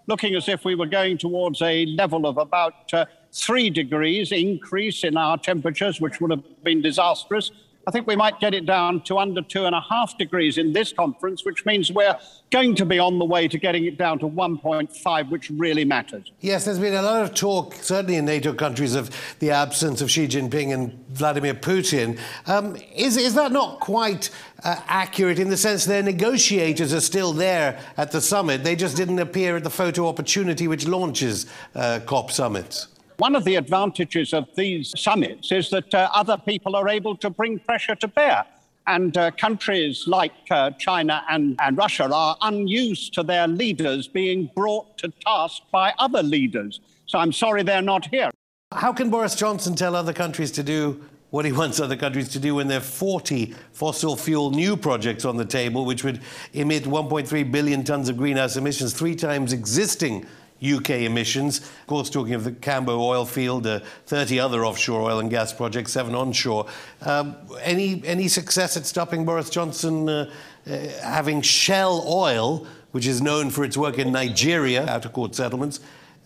looking 0.07 0.35
as 0.37 0.49
if 0.49 0.65
we 0.65 0.75
were 0.75 0.87
going 0.87 1.19
towards 1.19 1.61
a 1.63 1.85
level 1.87 2.27
of 2.27 2.39
about 2.39 2.95
uh, 2.95 3.07
three 3.33 3.71
degrees 3.71 4.33
increase 4.33 5.05
in 5.05 5.17
our 5.17 5.37
temperatures, 5.37 6.01
which 6.01 6.21
would 6.21 6.31
have 6.31 6.45
been 6.63 6.81
disastrous. 6.81 7.51
I 7.89 7.93
think 7.93 8.09
we 8.09 8.17
might 8.17 8.41
get 8.41 8.53
it 8.53 8.67
down 8.67 9.01
to 9.03 9.19
under 9.19 9.43
two 9.43 9.65
and 9.65 9.73
a 9.73 9.81
half 9.81 10.19
degrees 10.19 10.59
in 10.59 10.73
this 10.73 10.93
conference, 10.93 11.45
which 11.45 11.65
means 11.65 11.93
we're 11.93 12.17
going 12.51 12.75
to 12.75 12.85
be 12.85 12.99
on 12.99 13.21
the 13.21 13.25
way 13.25 13.47
to 13.47 13.59
getting 13.59 13.85
it 13.85 13.97
down 13.97 14.19
to 14.19 14.29
1.5, 14.29 15.31
which 15.31 15.51
really 15.51 15.85
matters. 15.85 16.33
Yes, 16.41 16.65
there's 16.65 16.81
been 16.81 16.95
a 16.95 17.03
lot 17.03 17.23
of 17.23 17.33
talk, 17.33 17.75
certainly 17.75 18.17
in 18.17 18.25
NATO 18.25 18.53
countries, 18.53 18.97
of 18.97 19.11
the 19.39 19.53
absence 19.53 20.01
of 20.01 20.11
Xi 20.11 20.27
Jinping 20.27 20.75
and 20.75 21.07
Vladimir 21.11 21.55
Putin. 21.55 22.19
Um, 22.49 22.77
is, 22.93 23.17
is 23.17 23.35
that 23.35 23.53
not 23.53 23.79
quite 23.79 24.31
uh, 24.65 24.81
accurate 24.89 25.39
in 25.39 25.49
the 25.49 25.57
sense 25.57 25.85
their 25.85 26.03
negotiators 26.03 26.93
are 26.93 27.01
still 27.01 27.33
there 27.33 27.79
at 27.97 28.11
the 28.11 28.21
summit? 28.21 28.65
They 28.65 28.75
just 28.75 28.97
didn't 28.97 29.21
appear 29.21 29.55
at 29.55 29.63
the 29.63 29.71
photo 29.71 30.09
opportunity 30.09 30.67
which 30.67 30.89
launches 30.89 31.47
uh, 31.77 32.01
COP 32.05 32.33
summits. 32.33 32.89
One 33.19 33.35
of 33.35 33.45
the 33.45 33.55
advantages 33.55 34.35
of 34.35 34.47
these 34.57 34.93
summits 35.01 35.51
is 35.51 35.71
that 35.71 35.95
uh, 35.95 36.11
other 36.13 36.37
people 36.37 36.77
are 36.77 36.89
able 36.89 37.17
to 37.17 37.31
bring 37.31 37.59
pressure 37.59 37.95
to 37.95 38.09
bear. 38.09 38.45
And 38.87 39.17
uh, 39.17 39.31
countries 39.33 40.07
like 40.07 40.35
uh, 40.51 40.71
China 40.73 41.25
and, 41.31 41.57
and 41.61 41.79
Russia 41.79 42.09
are 42.13 42.37
unused 42.43 43.15
to 43.15 43.23
their 43.23 43.49
leaders 43.49 44.07
being 44.07 44.51
brought 44.55 44.99
to 44.99 45.09
task 45.25 45.63
by 45.73 45.95
other 45.99 46.23
leaders. 46.23 46.81
So 47.07 47.19
I'm 47.19 47.33
sorry 47.33 47.63
they're 47.63 47.83
not 47.83 48.07
here. 48.07 48.31
How 48.73 48.93
can 48.93 49.11
Boris 49.11 49.35
Johnson 49.35 49.75
tell 49.75 49.97
other 49.97 50.13
countries 50.13 50.53
to 50.53 50.63
do 50.63 51.03
what 51.31 51.45
he 51.45 51.53
wants 51.53 51.81
other 51.81 51.97
countries 51.97 52.29
to 52.29 52.39
do 52.39 52.55
when 52.57 52.69
there 52.69 52.79
are 52.79 52.83
40 52.83 53.55
fossil 53.73 54.17
fuel 54.17 54.51
new 54.51 54.77
projects 54.77 55.25
on 55.25 55.37
the 55.37 55.45
table, 55.45 55.85
which 55.85 56.05
would 56.05 56.21
emit 56.53 56.85
1.3 56.85 57.51
billion 57.51 57.83
tons 57.83 58.09
of 58.09 58.17
greenhouse 58.17 58.57
emissions, 58.57 58.93
three 58.93 59.15
times 59.15 59.53
existing 59.53 60.27
UK 60.63 60.91
emissions. 60.91 61.59
Of 61.59 61.87
course, 61.87 62.11
talking 62.11 62.35
of 62.35 62.45
the 62.45 62.53
Cambo 62.53 62.99
oil 62.99 63.27
field, 63.27 63.67
uh, 63.67 63.81
30 64.07 64.41
other 64.41 64.65
offshore 64.65 65.03
oil 65.03 65.19
and 65.19 65.31
gas 65.31 65.53
projects, 65.53 65.93
seven 65.93 66.15
onshore. 66.15 66.67
Um, 67.03 67.37
any, 67.61 68.03
any 68.05 68.29
success 68.29 68.77
at 68.77 68.87
stopping 68.87 69.25
Boris 69.25 69.51
Johnson 69.51 70.09
uh, 70.09 70.31
uh, 70.67 70.77
having 71.03 71.43
Shell 71.43 72.05
Oil, 72.09 72.67
which 72.93 73.07
is 73.07 73.21
known 73.21 73.51
for 73.51 73.65
its 73.65 73.77
work 73.77 73.99
in 73.99 74.13
Nigeria, 74.13 74.87
out 74.87 75.05
of 75.05 75.13
court 75.13 75.35
settlements? 75.35 75.81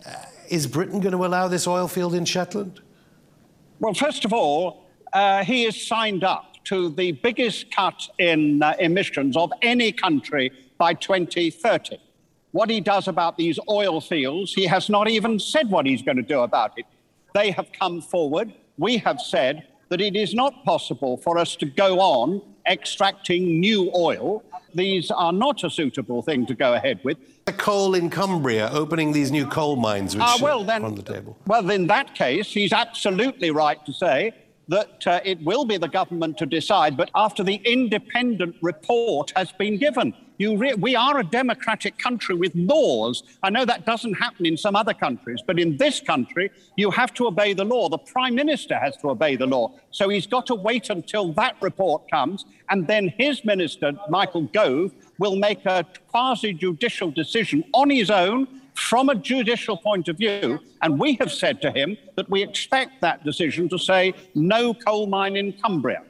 Uh, 0.05 0.13
is 0.49 0.65
Britain 0.65 0.99
going 0.99 1.13
to 1.15 1.25
allow 1.25 1.47
this 1.47 1.67
oil 1.67 1.87
field 1.87 2.15
in 2.15 2.25
Shetland? 2.25 2.79
Well, 3.79 3.93
first 3.93 4.25
of 4.25 4.31
all, 4.31 4.85
uh, 5.11 5.43
he 5.43 5.65
is 5.65 5.87
signed 5.87 6.23
up 6.23 6.63
to 6.65 6.89
the 6.89 7.11
biggest 7.11 7.75
cut 7.75 8.07
in 8.17 8.63
uh, 8.63 8.75
emissions 8.79 9.35
of 9.35 9.51
any 9.61 9.91
country 9.91 10.51
by 10.77 10.93
2030 10.93 11.97
what 12.51 12.69
he 12.69 12.81
does 12.81 13.07
about 13.07 13.37
these 13.37 13.59
oil 13.69 14.01
fields, 14.01 14.53
he 14.53 14.65
has 14.65 14.89
not 14.89 15.09
even 15.09 15.39
said 15.39 15.69
what 15.69 15.85
he's 15.85 16.01
going 16.01 16.17
to 16.17 16.23
do 16.23 16.41
about 16.41 16.77
it. 16.77 16.85
They 17.33 17.51
have 17.51 17.71
come 17.71 18.01
forward. 18.01 18.53
We 18.77 18.97
have 18.97 19.21
said 19.21 19.67
that 19.89 20.01
it 20.01 20.15
is 20.15 20.33
not 20.33 20.63
possible 20.63 21.17
for 21.17 21.37
us 21.37 21.55
to 21.57 21.65
go 21.65 21.99
on 21.99 22.41
extracting 22.69 23.59
new 23.59 23.91
oil. 23.95 24.43
These 24.73 25.11
are 25.11 25.33
not 25.33 25.63
a 25.63 25.69
suitable 25.69 26.21
thing 26.21 26.45
to 26.45 26.55
go 26.55 26.73
ahead 26.73 26.99
with. 27.03 27.17
The 27.45 27.53
coal 27.53 27.95
in 27.95 28.09
Cumbria, 28.09 28.69
opening 28.71 29.11
these 29.11 29.31
new 29.31 29.45
coal 29.45 29.75
mines, 29.75 30.15
which 30.15 30.23
uh, 30.23 30.37
well, 30.41 30.63
then, 30.63 30.85
on 30.85 30.95
the 30.95 31.03
table. 31.03 31.37
Well, 31.47 31.69
in 31.69 31.87
that 31.87 32.15
case, 32.15 32.47
he's 32.53 32.71
absolutely 32.71 33.51
right 33.51 33.83
to 33.85 33.93
say 33.93 34.33
that 34.67 35.05
uh, 35.05 35.19
it 35.25 35.41
will 35.43 35.65
be 35.65 35.77
the 35.77 35.89
government 35.89 36.37
to 36.37 36.45
decide, 36.45 36.95
but 36.95 37.09
after 37.15 37.43
the 37.43 37.55
independent 37.55 38.55
report 38.61 39.33
has 39.35 39.51
been 39.51 39.77
given. 39.77 40.13
Re- 40.49 40.73
we 40.73 40.95
are 40.95 41.19
a 41.19 41.23
democratic 41.23 41.97
country 41.97 42.35
with 42.35 42.51
laws. 42.55 43.23
I 43.43 43.49
know 43.49 43.65
that 43.65 43.85
doesn't 43.85 44.13
happen 44.13 44.45
in 44.45 44.57
some 44.57 44.75
other 44.75 44.93
countries, 44.93 45.39
but 45.45 45.59
in 45.59 45.77
this 45.77 45.99
country, 45.99 46.51
you 46.75 46.91
have 46.91 47.13
to 47.15 47.27
obey 47.27 47.53
the 47.53 47.63
law. 47.63 47.89
The 47.89 47.97
Prime 47.97 48.35
Minister 48.35 48.77
has 48.77 48.97
to 48.97 49.09
obey 49.09 49.35
the 49.35 49.45
law. 49.45 49.73
So 49.91 50.09
he's 50.09 50.27
got 50.27 50.45
to 50.47 50.55
wait 50.55 50.89
until 50.89 51.31
that 51.33 51.55
report 51.61 52.09
comes, 52.09 52.45
and 52.69 52.87
then 52.87 53.13
his 53.17 53.45
minister, 53.45 53.93
Michael 54.09 54.43
Gove, 54.43 54.91
will 55.19 55.35
make 55.35 55.65
a 55.65 55.85
quasi 56.07 56.53
judicial 56.53 57.11
decision 57.11 57.63
on 57.73 57.89
his 57.89 58.09
own 58.09 58.47
from 58.73 59.09
a 59.09 59.15
judicial 59.15 59.77
point 59.77 60.07
of 60.07 60.17
view. 60.17 60.59
And 60.81 60.99
we 60.99 61.15
have 61.15 61.31
said 61.31 61.61
to 61.61 61.71
him 61.71 61.97
that 62.15 62.29
we 62.29 62.41
expect 62.41 63.01
that 63.01 63.23
decision 63.23 63.69
to 63.69 63.77
say 63.77 64.13
no 64.33 64.73
coal 64.73 65.07
mine 65.07 65.35
in 65.35 65.53
Cumbria. 65.53 66.03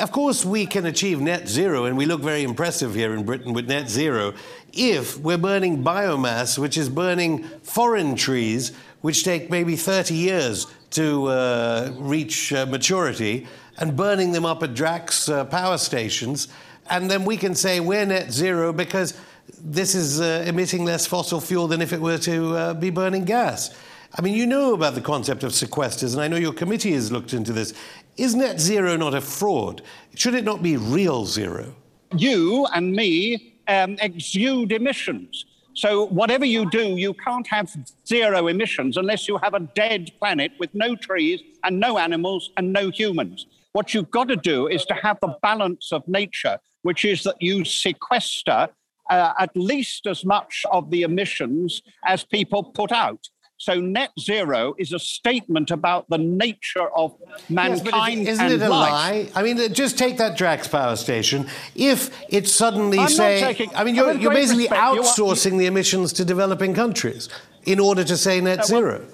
Of 0.00 0.12
course, 0.12 0.44
we 0.44 0.66
can 0.66 0.86
achieve 0.86 1.20
net 1.20 1.48
zero, 1.48 1.84
and 1.84 1.96
we 1.96 2.06
look 2.06 2.20
very 2.20 2.42
impressive 2.42 2.94
here 2.94 3.14
in 3.14 3.24
Britain 3.24 3.52
with 3.52 3.68
net 3.68 3.88
zero, 3.88 4.34
if 4.72 5.18
we're 5.18 5.38
burning 5.38 5.82
biomass, 5.82 6.58
which 6.58 6.76
is 6.76 6.88
burning 6.88 7.44
foreign 7.62 8.16
trees, 8.16 8.72
which 9.02 9.24
take 9.24 9.50
maybe 9.50 9.76
30 9.76 10.14
years 10.14 10.66
to 10.90 11.26
uh, 11.26 11.92
reach 11.96 12.52
uh, 12.52 12.66
maturity, 12.66 13.46
and 13.78 13.96
burning 13.96 14.32
them 14.32 14.46
up 14.46 14.62
at 14.62 14.74
Drax 14.74 15.28
uh, 15.28 15.44
power 15.44 15.78
stations. 15.78 16.48
And 16.88 17.10
then 17.10 17.24
we 17.24 17.36
can 17.36 17.54
say 17.54 17.80
we're 17.80 18.06
net 18.06 18.32
zero 18.32 18.72
because 18.72 19.18
this 19.58 19.94
is 19.94 20.20
uh, 20.20 20.44
emitting 20.46 20.84
less 20.84 21.06
fossil 21.06 21.40
fuel 21.40 21.66
than 21.68 21.82
if 21.82 21.92
it 21.92 22.00
were 22.00 22.18
to 22.18 22.56
uh, 22.56 22.74
be 22.74 22.90
burning 22.90 23.24
gas. 23.24 23.74
I 24.16 24.22
mean, 24.22 24.34
you 24.34 24.46
know 24.46 24.74
about 24.74 24.94
the 24.94 25.00
concept 25.00 25.42
of 25.42 25.50
sequesters, 25.52 26.12
and 26.12 26.22
I 26.22 26.28
know 26.28 26.36
your 26.36 26.52
committee 26.52 26.92
has 26.92 27.10
looked 27.10 27.34
into 27.34 27.52
this. 27.52 27.74
Is 28.16 28.34
net 28.34 28.60
zero 28.60 28.96
not 28.96 29.14
a 29.14 29.20
fraud? 29.20 29.82
Should 30.14 30.34
it 30.34 30.44
not 30.44 30.62
be 30.62 30.76
real 30.76 31.24
zero? 31.26 31.74
You 32.16 32.66
and 32.72 32.92
me 32.92 33.54
um, 33.66 33.96
exude 34.00 34.70
emissions. 34.70 35.46
So, 35.74 36.06
whatever 36.06 36.44
you 36.44 36.70
do, 36.70 36.96
you 36.96 37.14
can't 37.14 37.46
have 37.48 37.74
zero 38.06 38.46
emissions 38.46 38.96
unless 38.96 39.26
you 39.26 39.36
have 39.38 39.54
a 39.54 39.60
dead 39.60 40.12
planet 40.20 40.52
with 40.60 40.72
no 40.72 40.94
trees 40.94 41.40
and 41.64 41.80
no 41.80 41.98
animals 41.98 42.50
and 42.56 42.72
no 42.72 42.90
humans. 42.90 43.46
What 43.72 43.92
you've 43.92 44.12
got 44.12 44.28
to 44.28 44.36
do 44.36 44.68
is 44.68 44.84
to 44.84 44.94
have 44.94 45.18
the 45.20 45.34
balance 45.42 45.90
of 45.90 46.06
nature, 46.06 46.58
which 46.82 47.04
is 47.04 47.24
that 47.24 47.34
you 47.40 47.64
sequester 47.64 48.68
uh, 49.10 49.32
at 49.38 49.50
least 49.56 50.06
as 50.06 50.24
much 50.24 50.64
of 50.70 50.90
the 50.90 51.02
emissions 51.02 51.82
as 52.04 52.22
people 52.24 52.62
put 52.62 52.92
out. 52.92 53.28
So 53.64 53.80
net 53.80 54.10
zero 54.20 54.74
is 54.76 54.92
a 54.92 54.98
statement 54.98 55.70
about 55.70 56.06
the 56.10 56.18
nature 56.18 56.86
of 56.94 57.14
mankind. 57.48 58.24
Yes, 58.24 58.34
isn't 58.34 58.52
it 58.52 58.60
a 58.60 58.68
life. 58.68 58.92
lie? 58.92 59.28
I 59.34 59.42
mean, 59.42 59.72
just 59.72 59.96
take 59.96 60.18
that 60.18 60.36
Drax 60.36 60.68
power 60.68 60.96
station. 60.96 61.46
If 61.74 62.10
it's 62.28 62.52
suddenly 62.52 62.98
I'm 62.98 63.08
say, 63.08 63.40
taking, 63.40 63.74
I 63.74 63.84
mean, 63.84 63.94
you're, 63.94 64.12
you're 64.12 64.34
basically 64.34 64.64
respect, 64.64 64.82
outsourcing 64.82 65.52
you 65.52 65.54
are, 65.54 65.58
the 65.60 65.66
emissions 65.66 66.12
to 66.14 66.26
developing 66.26 66.74
countries 66.74 67.30
in 67.64 67.80
order 67.80 68.04
to 68.04 68.18
say 68.18 68.38
net 68.38 68.60
uh, 68.60 68.64
zero. 68.64 68.98
Well, 68.98 69.08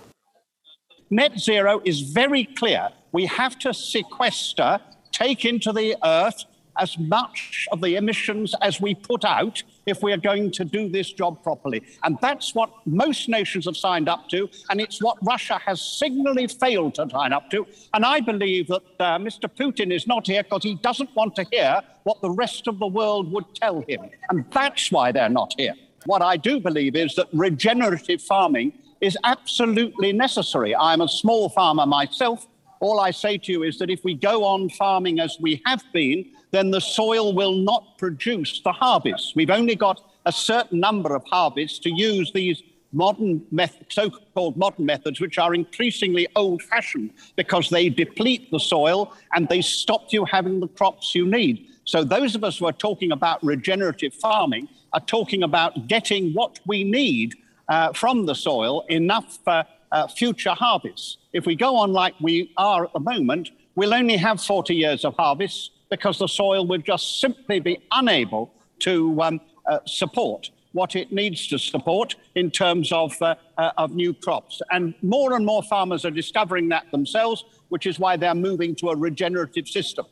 net 1.11 1.39
zero 1.39 1.81
is 1.85 2.01
very 2.01 2.45
clear. 2.45 2.89
We 3.13 3.27
have 3.27 3.57
to 3.61 3.73
sequester, 3.73 4.81
take 5.13 5.45
into 5.45 5.71
the 5.73 5.97
earth 6.03 6.45
as 6.81 6.99
much 6.99 7.69
of 7.71 7.81
the 7.81 7.97
emissions 7.97 8.55
as 8.63 8.81
we 8.81 8.95
put 8.95 9.25
out 9.25 9.63
if 9.87 10.03
we 10.03 10.13
are 10.13 10.17
going 10.17 10.51
to 10.51 10.65
do 10.65 10.89
this 10.89 11.13
job 11.13 11.43
properly. 11.43 11.83
And 12.03 12.19
that's 12.21 12.55
what 12.55 12.71
most 12.87 13.29
nations 13.29 13.67
have 13.67 13.77
signed 13.77 14.09
up 14.09 14.29
to, 14.31 14.49
and 14.71 14.81
it's 14.81 15.03
what 15.03 15.19
Russia 15.23 15.61
has 15.65 15.81
signally 15.81 16.47
failed 16.49 16.95
to 16.95 17.09
sign 17.11 17.33
up 17.33 17.51
to. 17.51 17.67
And 17.95 18.05
I 18.05 18.21
believe 18.21 18.69
that 18.69 18.83
uh, 18.99 19.19
Mr. 19.19 19.49
Putin 19.49 19.93
is 19.93 20.07
not 20.07 20.27
here 20.27 20.43
because 20.43 20.63
he 20.63 20.75
doesn't 20.77 21.15
want 21.15 21.37
to 21.37 21.47
hear 21.51 21.81
what 22.05 22.21
the 22.23 22.31
rest 22.31 22.67
of 22.67 22.79
the 22.79 22.87
world 22.87 23.31
would 23.33 23.55
tell 23.55 23.85
him. 23.89 24.09
And 24.31 24.45
that's 24.51 24.91
why 24.91 25.13
they're 25.13 25.29
not 25.29 25.55
here. 25.57 25.75
What 26.07 26.23
I 26.23 26.37
do 26.37 26.61
believe 26.61 26.97
is 26.97 27.15
that 27.17 27.29
regenerative 27.33 28.23
farming 28.23 28.73
is 29.01 29.17
absolutely 29.25 30.13
necessary. 30.13 30.75
I'm 30.75 31.01
a 31.01 31.09
small 31.09 31.49
farmer 31.49 31.87
myself. 31.87 32.47
All 32.81 33.01
I 33.01 33.11
say 33.11 33.37
to 33.37 33.53
you 33.53 33.63
is 33.63 33.79
that 33.79 33.91
if 33.91 34.05
we 34.05 34.15
go 34.15 34.45
on 34.45 34.71
farming 34.71 35.21
as 35.21 35.37
we 35.41 35.63
have 35.67 35.83
been, 35.93 36.25
then 36.51 36.71
the 36.71 36.81
soil 36.81 37.33
will 37.33 37.55
not 37.55 37.99
produce 37.99 38.61
the 38.63 38.73
harvest. 38.73 39.35
We've 39.37 39.51
only 39.51 39.77
got 39.77 40.01
a 40.27 40.33
certain 40.33 40.81
number 40.81 41.15
of 41.15 41.25
harvests 41.25 41.79
to 41.81 41.91
use 41.91 42.33
these 42.33 42.63
modern 42.93 43.43
so-called 43.89 44.57
modern 44.57 44.85
methods, 44.85 45.21
which 45.21 45.39
are 45.39 45.55
increasingly 45.55 46.27
old-fashioned 46.35 47.11
because 47.37 47.69
they 47.71 47.89
deplete 47.89 48.51
the 48.51 48.59
soil 48.59 49.13
and 49.35 49.49
they 49.49 49.61
stop 49.61 50.07
you 50.11 50.25
having 50.25 50.61
the 50.61 50.69
crops 50.69 51.15
you 51.15 51.27
need. 51.27 51.69
So 51.85 52.03
those 52.05 52.35
of 52.35 52.45
us 52.45 52.59
who 52.59 52.67
are 52.67 52.73
talking 52.73 53.13
about 53.13 53.43
regenerative 53.45 54.15
farming 54.15 54.69
are 54.93 55.01
talking 55.01 55.45
about 55.45 55.87
getting 55.87 56.33
what 56.33 56.59
we 56.67 56.83
need 56.83 57.35
uh, 57.69 57.93
from 57.93 58.27
the 58.27 58.35
soil, 58.35 58.85
enough 58.89 59.39
for 59.45 59.65
uh, 59.93 60.09
future 60.09 60.55
harvests. 60.55 61.19
If 61.33 61.47
we 61.47 61.55
go 61.55 61.77
on 61.77 61.93
like 61.93 62.15
we 62.21 62.53
are 62.57 62.85
at 62.85 62.93
the 62.93 63.01
moment, 63.01 63.51
we'll 63.77 63.95
only 63.95 64.17
have 64.17 64.43
40 64.43 64.75
years 64.75 65.05
of 65.05 65.15
harvests 65.15 65.71
because 65.91 66.19
the 66.19 66.29
soil 66.29 66.67
would 66.67 66.85
just 66.85 67.21
simply 67.21 67.61
be 67.61 67.79
unable 67.93 68.53
to 68.81 69.21
um, 69.23 69.41
uh, 69.67 69.79
support 69.87 70.51
what 70.73 70.95
it 70.95 71.13
needs 71.13 71.49
to 71.49 71.59
support 71.59 72.15
in 72.37 72.51
terms 72.51 72.93
of, 72.93 73.21
uh, 73.21 73.35
uh, 73.59 73.73
of 73.77 73.95
new 73.95 74.15
crops. 74.15 74.63
And 74.71 74.95
more 75.03 75.35
and 75.35 75.45
more 75.45 75.63
farmers 75.65 76.05
are 76.05 76.11
discovering 76.11 76.69
that 76.69 76.91
themselves, 76.93 77.45
which 77.69 77.87
is 77.87 77.99
why 77.99 78.17
they're 78.17 78.35
moving 78.35 78.75
to 78.77 78.91
a 78.91 78.97
regenerative 78.97 79.67
system. 79.67 80.07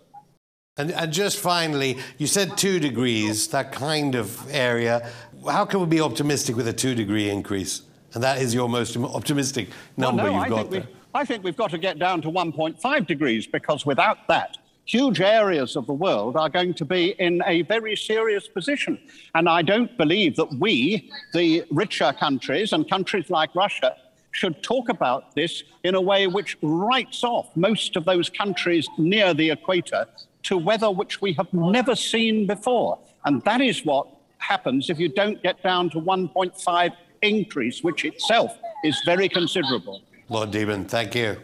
And, 0.77 0.93
and, 0.93 1.13
just 1.13 1.39
finally, 1.39 1.99
you 2.19 2.29
said 2.29 2.57
two 2.57 2.79
degrees, 2.79 3.49
that 3.49 3.73
kind 3.73 4.15
of 4.15 4.49
area. 4.53 5.11
How 5.49 5.65
can 5.65 5.81
we 5.81 5.87
be 5.87 6.01
optimistic 6.01 6.55
with 6.55 6.69
a 6.69 6.73
two 6.73 6.95
degree 6.95 7.31
increase? 7.31 7.83
And 8.15 8.23
that 8.23 8.41
is 8.41 8.55
your 8.55 8.69
most 8.69 8.97
optimistic 8.97 9.69
number 9.97 10.23
well, 10.23 10.33
no, 10.33 10.39
you've 10.39 10.47
I 10.47 10.49
got 10.49 10.71
there. 10.71 10.89
I 11.15 11.25
think 11.25 11.43
we've 11.43 11.57
got 11.57 11.71
to 11.71 11.79
get 11.79 11.99
down 11.99 12.23
to 12.23 12.31
1.5 12.31 13.07
degrees 13.07 13.47
because 13.47 13.85
without 13.85 14.29
that, 14.29 14.59
huge 14.89 15.21
areas 15.21 15.77
of 15.77 15.87
the 15.87 15.93
world 15.93 16.35
are 16.35 16.49
going 16.49 16.73
to 16.73 16.85
be 16.85 17.15
in 17.19 17.43
a 17.47 17.63
very 17.63 17.95
serious 17.95 18.49
position. 18.49 18.99
And 19.35 19.49
I 19.49 19.61
don't 19.63 19.97
believe 19.99 20.35
that 20.37 20.51
we, 20.59 21.11
the 21.35 21.65
richer 21.71 22.13
countries 22.15 22.73
and 22.73 22.89
countries 22.89 23.29
like 23.29 23.55
Russia, 23.55 23.95
should 24.31 24.63
talk 24.63 24.89
about 24.89 25.35
this 25.35 25.63
in 25.85 25.95
a 25.95 26.01
way 26.01 26.27
which 26.27 26.57
writes 26.63 27.23
off 27.23 27.55
most 27.55 27.97
of 27.97 28.05
those 28.05 28.31
countries 28.31 28.89
near 28.97 29.35
the 29.35 29.51
equator 29.51 30.07
to 30.45 30.57
weather 30.57 30.91
which 30.91 31.21
we 31.21 31.35
have 31.35 31.53
never 31.53 31.95
seen 31.95 32.47
before. 32.47 32.99
And 33.25 33.43
that 33.43 33.61
is 33.61 33.85
what 33.85 34.07
happens 34.39 34.89
if 34.89 34.99
you 34.99 35.09
don't 35.09 35.43
get 35.43 35.63
down 35.63 35.91
to 35.91 36.01
1.5 36.01 36.93
increase, 37.21 37.83
which 37.83 38.05
itself 38.05 38.57
is 38.85 38.99
very 39.05 39.29
considerable. 39.29 40.01
Lord 40.31 40.51
Deben, 40.51 40.89
thank 40.89 41.15
you. 41.15 41.37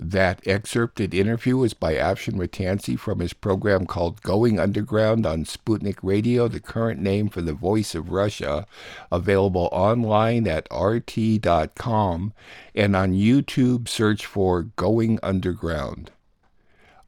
That 0.00 0.46
excerpted 0.46 1.12
interview 1.12 1.60
is 1.64 1.74
by 1.74 1.94
Afshin 1.94 2.34
Rattansi 2.34 2.96
from 2.96 3.18
his 3.18 3.32
program 3.32 3.84
called 3.84 4.22
Going 4.22 4.60
Underground 4.60 5.26
on 5.26 5.44
Sputnik 5.44 5.98
Radio, 6.04 6.46
the 6.46 6.60
current 6.60 7.00
name 7.00 7.28
for 7.28 7.42
the 7.42 7.52
Voice 7.52 7.96
of 7.96 8.12
Russia, 8.12 8.64
available 9.10 9.68
online 9.72 10.46
at 10.46 10.68
rt.com 10.70 12.32
and 12.76 12.94
on 12.94 13.12
YouTube 13.12 13.88
search 13.88 14.24
for 14.24 14.62
Going 14.62 15.18
Underground. 15.20 16.12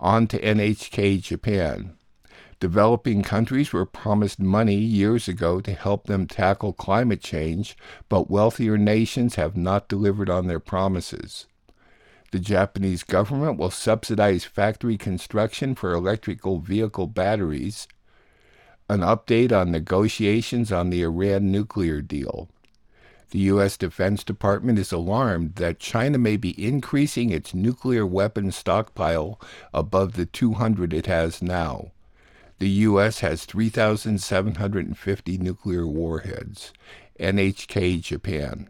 On 0.00 0.26
to 0.26 0.40
NHK 0.40 1.22
Japan. 1.22 1.96
Developing 2.58 3.22
countries 3.22 3.72
were 3.72 3.86
promised 3.86 4.40
money 4.40 4.74
years 4.74 5.28
ago 5.28 5.60
to 5.60 5.74
help 5.74 6.08
them 6.08 6.26
tackle 6.26 6.72
climate 6.72 7.22
change, 7.22 7.76
but 8.08 8.28
wealthier 8.28 8.76
nations 8.76 9.36
have 9.36 9.56
not 9.56 9.88
delivered 9.88 10.28
on 10.28 10.48
their 10.48 10.58
promises. 10.58 11.46
The 12.32 12.38
Japanese 12.38 13.02
government 13.02 13.58
will 13.58 13.70
subsidize 13.70 14.44
factory 14.44 14.96
construction 14.96 15.74
for 15.74 15.92
electrical 15.92 16.60
vehicle 16.60 17.08
batteries. 17.08 17.88
An 18.88 19.00
update 19.00 19.52
on 19.52 19.70
negotiations 19.70 20.70
on 20.70 20.90
the 20.90 21.02
Iran 21.02 21.50
nuclear 21.50 22.00
deal. 22.00 22.48
The 23.30 23.40
U.S. 23.40 23.76
Defense 23.76 24.24
Department 24.24 24.78
is 24.78 24.90
alarmed 24.90 25.54
that 25.56 25.78
China 25.78 26.18
may 26.18 26.36
be 26.36 26.64
increasing 26.64 27.30
its 27.30 27.54
nuclear 27.54 28.04
weapons 28.04 28.56
stockpile 28.56 29.40
above 29.72 30.14
the 30.14 30.26
200 30.26 30.92
it 30.92 31.06
has 31.06 31.40
now. 31.40 31.92
The 32.58 32.68
U.S. 32.68 33.20
has 33.20 33.44
3,750 33.44 35.38
nuclear 35.38 35.86
warheads. 35.86 36.72
NHK 37.20 38.02
Japan. 38.02 38.68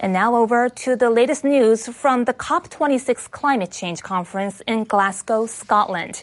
And 0.00 0.12
now 0.12 0.36
over 0.36 0.68
to 0.68 0.94
the 0.94 1.10
latest 1.10 1.42
news 1.42 1.88
from 1.88 2.24
the 2.24 2.34
COP26 2.34 3.30
climate 3.30 3.72
change 3.72 4.02
conference 4.02 4.62
in 4.66 4.84
Glasgow, 4.84 5.46
Scotland. 5.46 6.22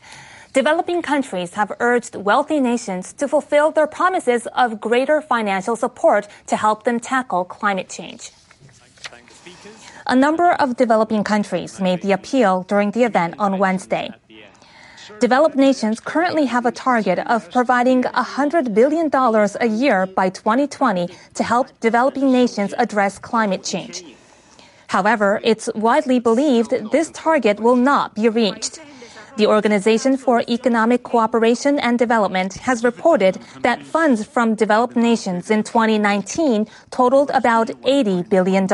Developing 0.53 1.01
countries 1.01 1.55
have 1.55 1.74
urged 1.82 2.15
wealthy 2.15 2.62
nations 2.62 3.12
to 3.13 3.27
fulfill 3.27 3.72
their 3.72 3.88
promises 3.88 4.48
of 4.55 4.79
greater 4.79 5.20
financial 5.20 5.75
support 5.75 6.29
to 6.48 6.55
help 6.55 6.86
them 6.86 7.01
tackle 7.01 7.44
climate 7.44 7.89
change. 7.89 8.32
A 10.08 10.15
number 10.15 10.51
of 10.53 10.77
developing 10.77 11.25
countries 11.25 11.82
made 11.82 12.01
the 12.01 12.13
appeal 12.13 12.63
during 12.63 12.91
the 12.91 13.03
event 13.03 13.36
on 13.38 13.58
Wednesday. 13.58 14.13
Developed 15.19 15.55
nations 15.55 16.00
currently 16.00 16.45
have 16.45 16.65
a 16.65 16.71
target 16.71 17.19
of 17.19 17.51
providing 17.51 18.03
$100 18.03 18.74
billion 18.74 19.09
a 19.13 19.67
year 19.67 20.05
by 20.05 20.29
2020 20.29 21.09
to 21.33 21.43
help 21.43 21.67
developing 21.79 22.31
nations 22.31 22.74
address 22.77 23.19
climate 23.19 23.63
change. 23.63 24.03
However, 24.88 25.41
it's 25.43 25.69
widely 25.75 26.19
believed 26.19 26.71
this 26.91 27.09
target 27.12 27.59
will 27.59 27.75
not 27.75 28.15
be 28.15 28.29
reached. 28.29 28.79
The 29.38 29.47
Organization 29.47 30.15
for 30.15 30.43
Economic 30.47 31.03
Cooperation 31.03 31.77
and 31.79 32.00
Development 32.00 32.53
has 32.53 32.83
reported 32.83 33.38
that 33.62 33.83
funds 33.83 34.24
from 34.25 34.55
developed 34.55 34.95
nations 34.95 35.51
in 35.51 35.63
2019 35.63 36.67
totaled 36.89 37.31
about 37.31 37.67
$80 37.67 38.29
billion. 38.29 38.65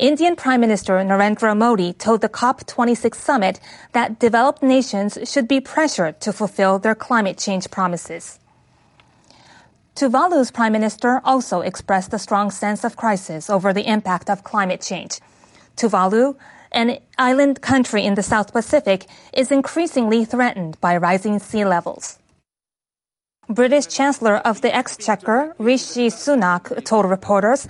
Indian 0.00 0.34
Prime 0.34 0.62
Minister 0.62 0.94
Narendra 0.94 1.54
Modi 1.54 1.92
told 1.92 2.22
the 2.22 2.28
COP26 2.30 3.14
summit 3.14 3.60
that 3.92 4.18
developed 4.18 4.62
nations 4.62 5.18
should 5.24 5.46
be 5.46 5.60
pressured 5.60 6.22
to 6.22 6.32
fulfill 6.32 6.78
their 6.78 6.94
climate 6.94 7.36
change 7.36 7.70
promises. 7.70 8.38
Tuvalu's 9.94 10.50
prime 10.50 10.72
minister 10.72 11.20
also 11.22 11.60
expressed 11.60 12.14
a 12.14 12.18
strong 12.18 12.50
sense 12.50 12.82
of 12.82 12.96
crisis 12.96 13.50
over 13.50 13.74
the 13.74 13.86
impact 13.86 14.30
of 14.30 14.42
climate 14.42 14.80
change. 14.80 15.20
Tuvalu, 15.76 16.34
an 16.72 16.96
island 17.18 17.60
country 17.60 18.02
in 18.02 18.14
the 18.14 18.22
South 18.22 18.54
Pacific, 18.54 19.04
is 19.34 19.52
increasingly 19.52 20.24
threatened 20.24 20.80
by 20.80 20.96
rising 20.96 21.38
sea 21.38 21.66
levels. 21.66 22.18
British 23.50 23.86
Chancellor 23.86 24.36
of 24.36 24.62
the 24.62 24.74
Exchequer, 24.74 25.54
Rishi 25.58 26.08
Sunak, 26.08 26.84
told 26.86 27.04
reporters 27.04 27.68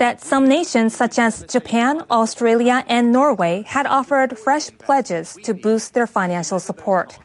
that 0.00 0.24
some 0.24 0.48
nations 0.48 0.96
such 0.96 1.18
as 1.18 1.44
Japan, 1.44 2.02
Australia, 2.10 2.82
and 2.88 3.12
Norway 3.12 3.64
had 3.66 3.86
offered 3.86 4.38
fresh 4.38 4.70
pledges 4.78 5.36
to 5.44 5.52
boost 5.52 5.92
their 5.92 6.06
financial 6.06 6.58
support. 6.58 7.18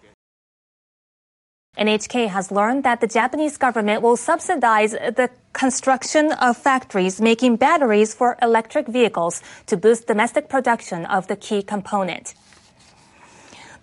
NHK 1.77 2.27
has 2.27 2.51
learned 2.51 2.83
that 2.83 2.99
the 2.99 3.07
Japanese 3.07 3.55
government 3.57 4.01
will 4.01 4.17
subsidize 4.17 4.91
the 4.91 5.29
construction 5.53 6.33
of 6.33 6.57
factories 6.57 7.21
making 7.21 7.55
batteries 7.55 8.13
for 8.13 8.37
electric 8.41 8.87
vehicles 8.87 9.41
to 9.67 9.77
boost 9.77 10.07
domestic 10.07 10.49
production 10.49 11.05
of 11.05 11.27
the 11.27 11.37
key 11.37 11.63
component. 11.63 12.33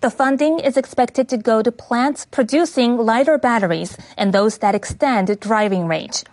The 0.01 0.11
funding 0.11 0.59
is 0.59 0.77
expected 0.77 1.29
to 1.29 1.37
go 1.37 1.63
to 1.63 1.71
plants 1.71 2.25
producing 2.29 2.97
lighter 2.97 3.39
batteries 3.39 3.97
and 4.17 4.33
those 4.33 4.59
that 4.59 4.75
extend 4.75 5.39
driving 5.39 5.87
range. 5.87 6.23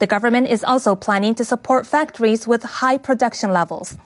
The 0.00 0.06
government 0.06 0.48
is 0.48 0.64
also 0.64 0.96
planning 0.96 1.34
to 1.36 1.44
support 1.44 1.86
factories 1.86 2.46
with 2.46 2.80
high 2.80 2.96
production 2.96 3.52
levels. 3.52 3.96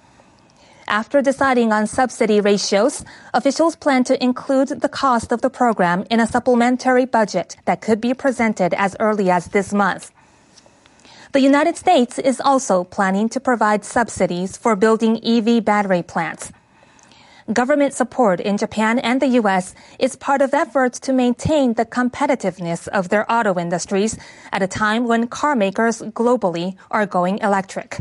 After 0.89 1.23
deciding 1.23 1.73
on 1.73 1.87
subsidy 1.87 2.41
ratios, 2.41 3.05
officials 3.33 3.77
plan 3.77 4.03
to 4.05 4.23
include 4.23 4.69
the 4.83 4.89
cost 4.89 5.33
of 5.33 5.41
the 5.41 5.49
program 5.49 6.05
in 6.11 6.21
a 6.21 6.27
supplementary 6.27 7.07
budget 7.07 7.57
that 7.65 7.81
could 7.81 8.01
be 8.01 8.13
presented 8.13 8.75
as 8.75 8.97
early 8.99 9.31
as 9.31 9.47
this 9.47 9.73
month. 9.73 10.11
The 11.33 11.41
United 11.41 11.77
States 11.77 12.19
is 12.19 12.41
also 12.41 12.85
planning 12.85 13.29
to 13.31 13.41
provide 13.41 13.85
subsidies 13.85 14.57
for 14.57 14.77
building 14.77 15.25
EV 15.25 15.65
battery 15.65 16.03
plants. 16.03 16.53
Government 17.53 17.93
support 17.93 18.41
in 18.41 18.57
Japan 18.57 18.99
and 18.99 19.21
the 19.21 19.37
U.S. 19.45 19.75
is 19.99 20.17
part 20.17 20.41
of 20.41 20.55
efforts 20.55 20.99
to 21.01 21.13
maintain 21.13 21.75
the 21.75 21.85
competitiveness 21.85 22.89
of 22.89 23.11
their 23.11 23.31
auto 23.31 23.59
industries 23.59 24.17
at 24.51 24.63
a 24.63 24.67
time 24.67 25.07
when 25.07 25.29
car 25.29 25.55
makers 25.55 26.01
globally 26.01 26.75
are 26.91 27.05
going 27.05 27.37
electric. 27.39 28.01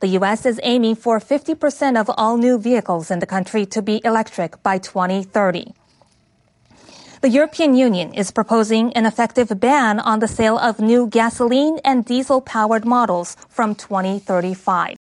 The 0.00 0.08
U.S. 0.20 0.46
is 0.46 0.58
aiming 0.62 0.94
for 0.94 1.20
50% 1.20 2.00
of 2.00 2.10
all 2.16 2.38
new 2.38 2.56
vehicles 2.56 3.10
in 3.10 3.18
the 3.18 3.26
country 3.26 3.66
to 3.66 3.82
be 3.82 4.00
electric 4.02 4.62
by 4.62 4.78
2030. 4.78 5.74
The 7.20 7.28
European 7.28 7.74
Union 7.74 8.14
is 8.14 8.30
proposing 8.30 8.94
an 8.94 9.04
effective 9.04 9.52
ban 9.60 10.00
on 10.00 10.20
the 10.20 10.28
sale 10.28 10.56
of 10.56 10.80
new 10.80 11.06
gasoline 11.06 11.80
and 11.84 12.02
diesel 12.02 12.40
powered 12.40 12.86
models 12.86 13.36
from 13.50 13.74
2035. 13.74 14.99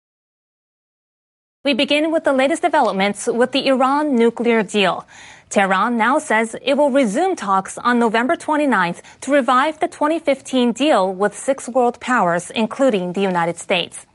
We 1.66 1.74
begin 1.74 2.14
with 2.14 2.24
the 2.24 2.32
latest 2.32 2.62
developments 2.62 3.28
with 3.28 3.52
the 3.52 3.68
Iran 3.68 4.16
nuclear 4.16 4.64
deal. 4.64 5.06
Tehran 5.50 5.98
now 5.98 6.18
says 6.18 6.56
it 6.62 6.76
will 6.76 6.90
resume 6.90 7.36
talks 7.36 7.78
on 7.78 8.00
November 8.00 8.38
29th 8.38 9.02
to 9.20 9.34
revive 9.34 9.78
the 9.82 9.90
2015 9.90 10.72
deal 10.72 11.14
with 11.14 11.38
six 11.38 11.68
world 11.68 12.00
powers, 12.00 12.50
including 12.50 13.12
the 13.12 13.20
United 13.20 13.58
States. 13.58 14.06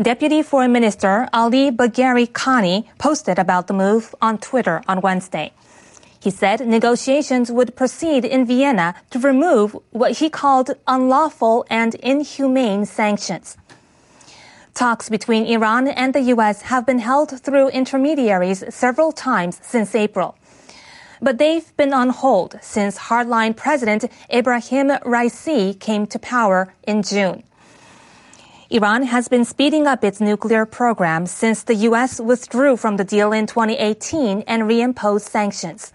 Deputy 0.00 0.40
Foreign 0.40 0.72
Minister 0.72 1.28
Ali 1.34 1.70
Bagheri 1.70 2.26
Kani 2.26 2.86
posted 2.96 3.38
about 3.38 3.66
the 3.66 3.74
move 3.74 4.14
on 4.22 4.38
Twitter 4.38 4.80
on 4.88 5.02
Wednesday. 5.02 5.52
He 6.20 6.30
said 6.30 6.66
negotiations 6.66 7.52
would 7.52 7.76
proceed 7.76 8.24
in 8.24 8.46
Vienna 8.46 8.94
to 9.10 9.18
remove 9.18 9.76
what 9.90 10.12
he 10.20 10.30
called 10.30 10.70
unlawful 10.86 11.66
and 11.68 11.94
inhumane 11.96 12.86
sanctions. 12.86 13.58
Talks 14.74 15.08
between 15.08 15.46
Iran 15.46 15.88
and 15.88 16.14
the 16.14 16.20
U.S. 16.34 16.62
have 16.62 16.86
been 16.86 17.00
held 17.00 17.40
through 17.40 17.68
intermediaries 17.68 18.64
several 18.74 19.12
times 19.12 19.58
since 19.62 19.94
April. 19.94 20.36
But 21.20 21.38
they've 21.38 21.76
been 21.76 21.92
on 21.92 22.10
hold 22.10 22.58
since 22.62 22.98
hardline 22.98 23.54
President 23.54 24.06
Ibrahim 24.32 24.88
Raisi 25.04 25.78
came 25.78 26.06
to 26.06 26.18
power 26.18 26.74
in 26.86 27.02
June. 27.02 27.42
Iran 28.70 29.02
has 29.02 29.28
been 29.28 29.44
speeding 29.44 29.86
up 29.86 30.04
its 30.04 30.20
nuclear 30.20 30.64
program 30.64 31.26
since 31.26 31.64
the 31.64 31.74
U.S. 31.90 32.20
withdrew 32.20 32.76
from 32.76 32.96
the 32.96 33.04
deal 33.04 33.32
in 33.32 33.46
2018 33.46 34.44
and 34.46 34.62
reimposed 34.62 35.28
sanctions. 35.28 35.92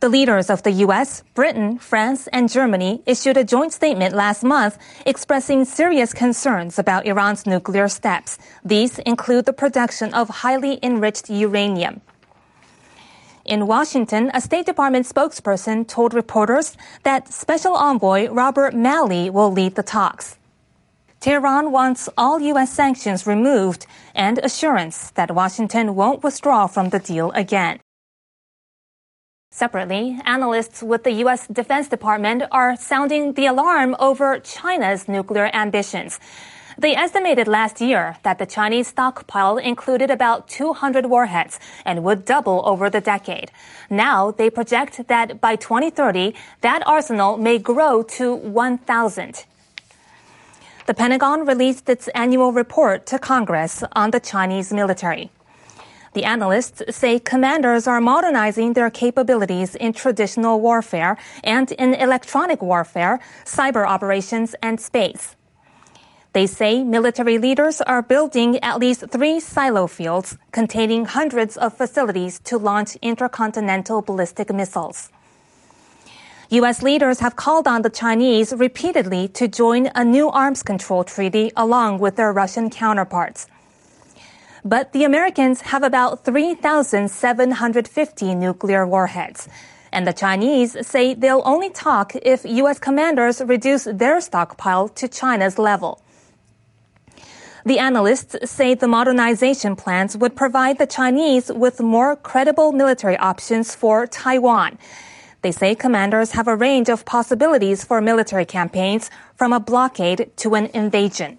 The 0.00 0.08
leaders 0.08 0.48
of 0.48 0.62
the 0.62 0.72
US, 0.86 1.22
Britain, 1.34 1.78
France, 1.78 2.26
and 2.28 2.48
Germany 2.48 3.02
issued 3.04 3.36
a 3.36 3.44
joint 3.44 3.70
statement 3.74 4.14
last 4.14 4.42
month 4.42 4.78
expressing 5.04 5.66
serious 5.66 6.14
concerns 6.14 6.78
about 6.78 7.04
Iran's 7.04 7.44
nuclear 7.44 7.86
steps. 7.86 8.38
These 8.64 8.98
include 9.00 9.44
the 9.44 9.52
production 9.52 10.14
of 10.14 10.40
highly 10.40 10.78
enriched 10.82 11.28
uranium. 11.28 12.00
In 13.44 13.66
Washington, 13.66 14.30
a 14.32 14.40
State 14.40 14.64
Department 14.64 15.04
spokesperson 15.04 15.86
told 15.86 16.14
reporters 16.14 16.78
that 17.02 17.30
Special 17.30 17.74
Envoy 17.74 18.30
Robert 18.30 18.72
Malley 18.74 19.28
will 19.28 19.52
lead 19.52 19.74
the 19.74 19.82
talks. 19.82 20.38
Tehran 21.20 21.72
wants 21.72 22.08
all 22.16 22.40
U.S. 22.40 22.72
sanctions 22.72 23.26
removed 23.26 23.84
and 24.14 24.38
assurance 24.38 25.10
that 25.10 25.34
Washington 25.34 25.94
won't 25.94 26.22
withdraw 26.22 26.66
from 26.66 26.88
the 26.88 26.98
deal 26.98 27.32
again. 27.32 27.80
Separately, 29.52 30.16
analysts 30.24 30.80
with 30.80 31.02
the 31.02 31.10
U.S. 31.24 31.48
Defense 31.48 31.88
Department 31.88 32.44
are 32.52 32.76
sounding 32.76 33.32
the 33.32 33.46
alarm 33.46 33.96
over 33.98 34.38
China's 34.38 35.08
nuclear 35.08 35.50
ambitions. 35.52 36.20
They 36.78 36.94
estimated 36.94 37.48
last 37.48 37.80
year 37.80 38.16
that 38.22 38.38
the 38.38 38.46
Chinese 38.46 38.86
stockpile 38.86 39.58
included 39.58 40.08
about 40.08 40.48
200 40.48 41.06
warheads 41.06 41.58
and 41.84 42.04
would 42.04 42.24
double 42.24 42.62
over 42.64 42.88
the 42.88 43.00
decade. 43.00 43.50
Now 43.90 44.30
they 44.30 44.50
project 44.50 45.08
that 45.08 45.40
by 45.40 45.56
2030, 45.56 46.32
that 46.60 46.86
arsenal 46.86 47.36
may 47.36 47.58
grow 47.58 48.04
to 48.04 48.34
1,000. 48.34 49.44
The 50.86 50.94
Pentagon 50.94 51.44
released 51.44 51.88
its 51.88 52.06
annual 52.14 52.52
report 52.52 53.04
to 53.06 53.18
Congress 53.18 53.82
on 53.92 54.12
the 54.12 54.20
Chinese 54.20 54.72
military. 54.72 55.30
The 56.12 56.24
analysts 56.24 56.82
say 56.94 57.20
commanders 57.20 57.86
are 57.86 58.00
modernizing 58.00 58.72
their 58.72 58.90
capabilities 58.90 59.76
in 59.76 59.92
traditional 59.92 60.60
warfare 60.60 61.16
and 61.44 61.70
in 61.72 61.94
electronic 61.94 62.60
warfare, 62.60 63.20
cyber 63.44 63.86
operations, 63.86 64.56
and 64.60 64.80
space. 64.80 65.36
They 66.32 66.46
say 66.46 66.82
military 66.82 67.38
leaders 67.38 67.80
are 67.80 68.02
building 68.02 68.58
at 68.60 68.78
least 68.78 69.04
three 69.10 69.40
silo 69.40 69.86
fields 69.86 70.36
containing 70.52 71.04
hundreds 71.04 71.56
of 71.56 71.76
facilities 71.76 72.40
to 72.40 72.56
launch 72.56 72.96
intercontinental 73.02 74.02
ballistic 74.02 74.52
missiles. 74.52 75.10
U.S. 76.50 76.82
leaders 76.82 77.20
have 77.20 77.36
called 77.36 77.68
on 77.68 77.82
the 77.82 77.90
Chinese 77.90 78.52
repeatedly 78.52 79.28
to 79.28 79.46
join 79.46 79.90
a 79.94 80.04
new 80.04 80.28
arms 80.28 80.64
control 80.64 81.04
treaty 81.04 81.52
along 81.56 82.00
with 82.00 82.16
their 82.16 82.32
Russian 82.32 82.70
counterparts. 82.70 83.46
But 84.64 84.92
the 84.92 85.04
Americans 85.04 85.60
have 85.62 85.82
about 85.82 86.24
3,750 86.24 88.34
nuclear 88.34 88.86
warheads. 88.86 89.48
And 89.92 90.06
the 90.06 90.12
Chinese 90.12 90.76
say 90.86 91.14
they'll 91.14 91.42
only 91.44 91.70
talk 91.70 92.14
if 92.14 92.44
U.S. 92.44 92.78
commanders 92.78 93.40
reduce 93.40 93.84
their 93.84 94.20
stockpile 94.20 94.88
to 94.88 95.08
China's 95.08 95.58
level. 95.58 96.00
The 97.64 97.78
analysts 97.78 98.36
say 98.50 98.74
the 98.74 98.88
modernization 98.88 99.76
plans 99.76 100.16
would 100.16 100.36
provide 100.36 100.78
the 100.78 100.86
Chinese 100.86 101.52
with 101.52 101.80
more 101.80 102.16
credible 102.16 102.72
military 102.72 103.18
options 103.18 103.74
for 103.74 104.06
Taiwan. 104.06 104.78
They 105.42 105.52
say 105.52 105.74
commanders 105.74 106.32
have 106.32 106.48
a 106.48 106.56
range 106.56 106.88
of 106.88 107.04
possibilities 107.04 107.84
for 107.84 108.00
military 108.00 108.46
campaigns 108.46 109.10
from 109.36 109.52
a 109.52 109.60
blockade 109.60 110.30
to 110.36 110.54
an 110.54 110.70
invasion. 110.72 111.38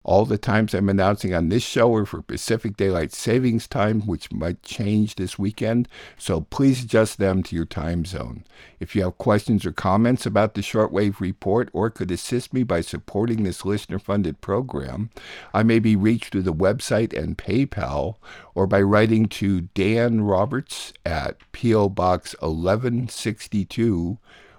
All 0.04 0.24
the 0.26 0.36
times 0.36 0.74
I'm 0.74 0.90
announcing 0.90 1.32
on 1.32 1.48
this 1.48 1.62
show 1.62 1.94
are 1.94 2.04
for 2.04 2.20
Pacific 2.20 2.76
Daylight 2.76 3.10
Savings 3.10 3.66
Time, 3.66 4.02
which 4.02 4.30
might 4.30 4.62
change 4.62 5.14
this 5.14 5.38
weekend, 5.38 5.88
so 6.18 6.42
please 6.42 6.84
adjust 6.84 7.16
them 7.16 7.42
to 7.44 7.56
your 7.56 7.64
time 7.64 8.04
zone. 8.04 8.44
If 8.78 8.94
you 8.94 9.02
have 9.04 9.16
questions 9.16 9.64
or 9.64 9.72
comments 9.72 10.26
about 10.26 10.52
the 10.52 10.60
Shortwave 10.60 11.20
Report 11.20 11.70
or 11.72 11.88
could 11.88 12.10
assist 12.10 12.52
me 12.52 12.64
by 12.64 12.82
supporting 12.82 13.44
this 13.44 13.64
listener 13.64 13.98
funded 13.98 14.42
program, 14.42 15.08
I 15.54 15.62
may 15.62 15.78
be 15.78 15.96
reached 15.96 16.32
through 16.32 16.42
the 16.42 16.52
website 16.52 17.18
and 17.18 17.38
PayPal 17.38 18.16
or 18.54 18.66
by 18.66 18.82
writing 18.82 19.26
to 19.28 19.62
Dan 19.62 20.20
Roberts 20.20 20.92
at 21.06 21.38
P.O. 21.52 21.88
Box 21.88 22.34
1162, 22.40 24.18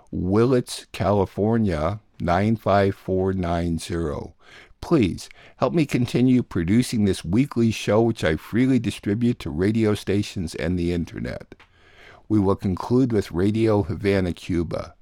Willits, 0.09 0.87
California 0.91 1.99
95490 2.19 4.34
please 4.85 5.29
help 5.57 5.73
me 5.73 5.83
continue 5.83 6.43
producing 6.43 7.05
this 7.05 7.25
weekly 7.25 7.71
show, 7.71 8.03
which 8.03 8.23
I 8.23 8.35
freely 8.35 8.77
distribute 8.77 9.39
to 9.39 9.49
radio 9.49 9.95
stations 9.95 10.53
and 10.53 10.77
the 10.77 10.93
internet. 10.93 11.55
We 12.29 12.37
will 12.37 12.55
conclude 12.55 13.11
with 13.11 13.31
Radio 13.31 13.81
Havana, 13.81 14.31
Cuba. 14.33 14.93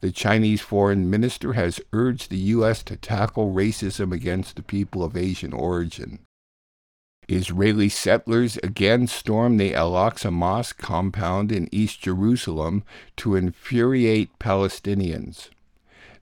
The 0.00 0.12
Chinese 0.12 0.62
foreign 0.62 1.10
minister 1.10 1.52
has 1.52 1.78
urged 1.92 2.30
the 2.30 2.38
U.S. 2.56 2.82
to 2.84 2.96
tackle 2.96 3.52
racism 3.52 4.14
against 4.14 4.56
the 4.56 4.62
people 4.62 5.04
of 5.04 5.14
Asian 5.14 5.52
origin. 5.52 6.20
Israeli 7.28 7.90
settlers 7.90 8.56
again 8.62 9.06
stormed 9.08 9.60
the 9.60 9.74
Al 9.74 9.92
Aqsa 9.92 10.32
Mosque 10.32 10.78
compound 10.78 11.52
in 11.52 11.68
East 11.70 12.00
Jerusalem 12.00 12.82
to 13.18 13.36
infuriate 13.36 14.38
Palestinians 14.38 15.50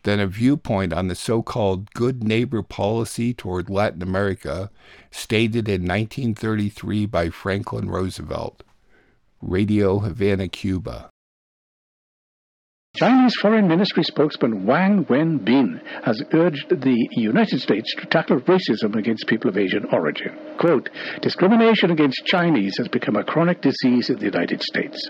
than 0.03 0.21
a 0.21 0.27
viewpoint 0.27 0.93
on 0.93 1.09
the 1.09 1.15
so 1.15 1.43
called 1.43 1.93
good 1.93 2.25
neighbor 2.25 2.63
policy 2.63 3.35
toward 3.35 3.71
Latin 3.71 4.03
America 4.03 4.71
stated 5.11 5.69
in 5.69 5.83
1933 5.83 7.07
by 7.07 7.31
Franklin 7.31 7.89
Roosevelt. 7.89 8.63
Radio 9.43 10.01
Havana, 10.01 10.49
Cuba. 10.49 11.11
Chinese 12.97 13.35
Foreign 13.41 13.69
Ministry 13.69 14.03
spokesman 14.03 14.67
Wang 14.67 15.05
Wenbin 15.05 15.81
has 16.05 16.21
urged 16.33 16.71
the 16.71 17.09
United 17.13 17.61
States 17.61 17.95
to 17.95 18.07
tackle 18.07 18.41
racism 18.41 18.97
against 18.97 19.29
people 19.29 19.49
of 19.49 19.57
Asian 19.57 19.85
origin. 19.93 20.37
Quote, 20.59 20.91
discrimination 21.23 21.93
against 21.93 22.27
Chinese 22.27 22.75
has 22.79 22.89
become 22.89 23.15
a 23.15 23.23
chronic 23.23 23.63
disease 23.63 24.11
in 24.11 24.19
the 24.19 24.25
United 24.25 24.61
States. 24.61 25.09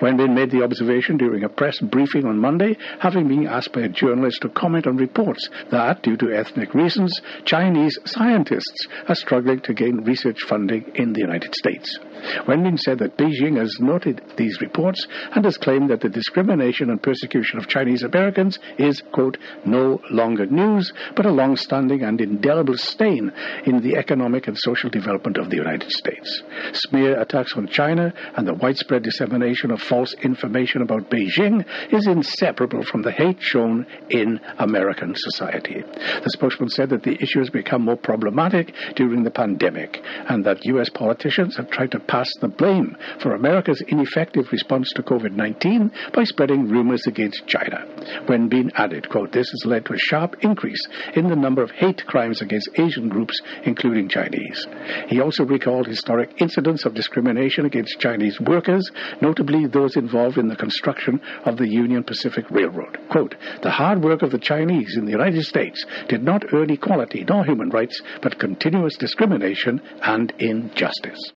Wenbin 0.00 0.34
made 0.34 0.50
the 0.50 0.62
observation 0.62 1.16
during 1.16 1.44
a 1.44 1.48
press 1.48 1.78
briefing 1.80 2.26
on 2.26 2.38
Monday, 2.38 2.76
having 3.00 3.28
been 3.28 3.46
asked 3.46 3.72
by 3.72 3.82
a 3.82 3.88
journalist 3.88 4.42
to 4.42 4.48
comment 4.48 4.86
on 4.86 4.96
reports 4.96 5.48
that, 5.70 6.02
due 6.02 6.16
to 6.16 6.32
ethnic 6.32 6.74
reasons, 6.74 7.20
Chinese 7.44 7.98
scientists 8.04 8.86
are 9.08 9.14
struggling 9.14 9.60
to 9.60 9.74
gain 9.74 10.04
research 10.04 10.42
funding 10.48 10.90
in 10.94 11.12
the 11.12 11.20
United 11.20 11.54
States. 11.54 11.98
Wenbin 12.46 12.78
said 12.78 12.98
that 12.98 13.16
Beijing 13.16 13.58
has 13.58 13.78
noted 13.80 14.22
these 14.36 14.60
reports 14.60 15.06
and 15.34 15.44
has 15.44 15.56
claimed 15.56 15.90
that 15.90 16.00
the 16.00 16.08
discrimination 16.08 16.90
and 16.90 17.02
persecution 17.02 17.58
of 17.58 17.68
Chinese 17.68 18.02
Americans 18.02 18.58
is, 18.78 19.02
quote, 19.12 19.38
no 19.64 20.00
longer 20.10 20.46
news, 20.46 20.92
but 21.16 21.26
a 21.26 21.32
long 21.32 21.56
standing 21.56 22.02
and 22.02 22.20
indelible 22.20 22.76
stain 22.76 23.32
in 23.66 23.80
the 23.80 23.96
economic 23.96 24.48
and 24.48 24.58
social 24.58 24.90
development 24.90 25.36
of 25.36 25.50
the 25.50 25.56
United 25.56 25.90
States. 25.90 26.42
Smear 26.72 27.20
attacks 27.20 27.54
on 27.56 27.66
China 27.68 28.12
and 28.36 28.46
the 28.46 28.54
widespread 28.54 29.02
dissemination 29.02 29.53
of 29.62 29.80
false 29.80 30.14
information 30.22 30.82
about 30.82 31.10
Beijing 31.10 31.64
is 31.92 32.06
inseparable 32.06 32.82
from 32.84 33.02
the 33.02 33.12
hate 33.12 33.40
shown 33.40 33.86
in 34.10 34.40
American 34.58 35.14
society. 35.16 35.82
The 35.82 36.30
spokesman 36.30 36.70
said 36.70 36.90
that 36.90 37.02
the 37.02 37.16
issue 37.20 37.38
has 37.38 37.50
become 37.50 37.82
more 37.82 37.96
problematic 37.96 38.74
during 38.96 39.22
the 39.22 39.30
pandemic 39.30 40.00
and 40.28 40.44
that 40.44 40.64
U.S. 40.64 40.88
politicians 40.88 41.56
have 41.56 41.70
tried 41.70 41.92
to 41.92 42.00
pass 42.00 42.28
the 42.40 42.48
blame 42.48 42.96
for 43.20 43.34
America's 43.34 43.82
ineffective 43.88 44.50
response 44.50 44.90
to 44.94 45.02
COVID 45.02 45.32
19 45.32 45.90
by 46.12 46.24
spreading 46.24 46.68
rumors 46.68 47.06
against 47.06 47.46
China. 47.46 47.86
Wenbin 48.28 48.70
added, 48.74 49.08
quote, 49.08 49.32
This 49.32 49.50
has 49.50 49.64
led 49.66 49.84
to 49.86 49.94
a 49.94 49.98
sharp 49.98 50.36
increase 50.40 50.86
in 51.14 51.28
the 51.28 51.36
number 51.36 51.62
of 51.62 51.70
hate 51.70 52.04
crimes 52.06 52.40
against 52.40 52.70
Asian 52.78 53.08
groups, 53.08 53.40
including 53.64 54.08
Chinese. 54.08 54.66
He 55.08 55.20
also 55.20 55.44
recalled 55.44 55.86
historic 55.86 56.40
incidents 56.40 56.84
of 56.84 56.94
discrimination 56.94 57.66
against 57.66 58.00
Chinese 58.00 58.40
workers, 58.40 58.90
notably 59.20 59.43
those 59.72 59.96
involved 59.96 60.38
in 60.38 60.48
the 60.48 60.56
construction 60.56 61.20
of 61.44 61.56
the 61.56 61.68
Union 61.68 62.02
Pacific 62.02 62.50
Railroad. 62.50 62.98
Quote, 63.10 63.34
The 63.62 63.70
hard 63.70 64.02
work 64.02 64.22
of 64.22 64.30
the 64.30 64.38
Chinese 64.38 64.96
in 64.96 65.04
the 65.04 65.10
United 65.10 65.44
States 65.44 65.84
did 66.08 66.22
not 66.22 66.52
earn 66.52 66.70
equality 66.70 67.24
nor 67.28 67.44
human 67.44 67.70
rights, 67.70 68.00
but 68.22 68.38
continuous 68.38 68.96
discrimination 68.96 69.80
and 70.02 70.32
injustice. 70.38 71.32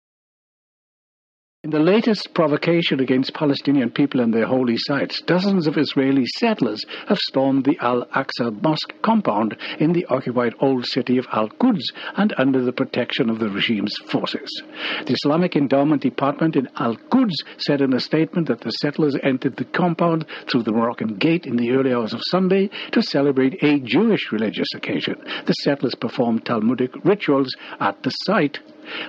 In 1.64 1.70
the 1.70 1.78
latest 1.78 2.34
provocation 2.34 3.00
against 3.00 3.32
Palestinian 3.32 3.90
people 3.90 4.20
and 4.20 4.34
their 4.34 4.44
holy 4.44 4.76
sites, 4.76 5.22
dozens 5.22 5.66
of 5.66 5.78
Israeli 5.78 6.26
settlers 6.36 6.84
have 7.08 7.16
stormed 7.16 7.64
the 7.64 7.78
Al 7.80 8.04
Aqsa 8.14 8.62
Mosque 8.62 8.92
compound 9.00 9.56
in 9.78 9.94
the 9.94 10.04
occupied 10.10 10.52
old 10.60 10.84
city 10.84 11.16
of 11.16 11.26
Al 11.32 11.48
Quds 11.48 11.90
and 12.18 12.34
under 12.36 12.60
the 12.60 12.72
protection 12.74 13.30
of 13.30 13.38
the 13.38 13.48
regime's 13.48 13.96
forces. 14.10 14.62
The 15.06 15.14
Islamic 15.14 15.56
Endowment 15.56 16.02
Department 16.02 16.54
in 16.54 16.68
Al 16.76 16.96
Quds 16.96 17.42
said 17.56 17.80
in 17.80 17.94
a 17.94 17.98
statement 18.00 18.48
that 18.48 18.60
the 18.60 18.70
settlers 18.70 19.16
entered 19.22 19.56
the 19.56 19.64
compound 19.64 20.26
through 20.46 20.64
the 20.64 20.72
Moroccan 20.72 21.14
gate 21.14 21.46
in 21.46 21.56
the 21.56 21.70
early 21.70 21.94
hours 21.94 22.12
of 22.12 22.20
Sunday 22.24 22.68
to 22.92 23.00
celebrate 23.00 23.62
a 23.62 23.80
Jewish 23.80 24.30
religious 24.32 24.68
occasion. 24.74 25.14
The 25.46 25.54
settlers 25.54 25.94
performed 25.94 26.44
Talmudic 26.44 26.90
rituals 27.06 27.56
at 27.80 28.02
the 28.02 28.10
site 28.10 28.58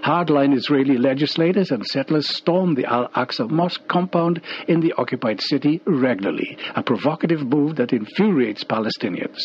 Hardline 0.03 0.55
Israeli 0.55 0.97
legislators 0.97 1.71
and 1.71 1.85
settlers 1.85 2.27
stormed 2.35 2.77
the 2.77 2.85
Al 2.85 3.07
Aqsa 3.09 3.49
Mosque 3.49 3.88
compound 3.88 4.41
in 4.67 4.79
the 4.79 4.93
occupied 4.93 5.41
city 5.41 5.81
regularly, 5.85 6.57
a 6.75 6.83
provocative 6.83 7.41
move 7.41 7.75
that 7.75 7.93
infuriates 7.93 8.63
Palestinians. 8.63 9.38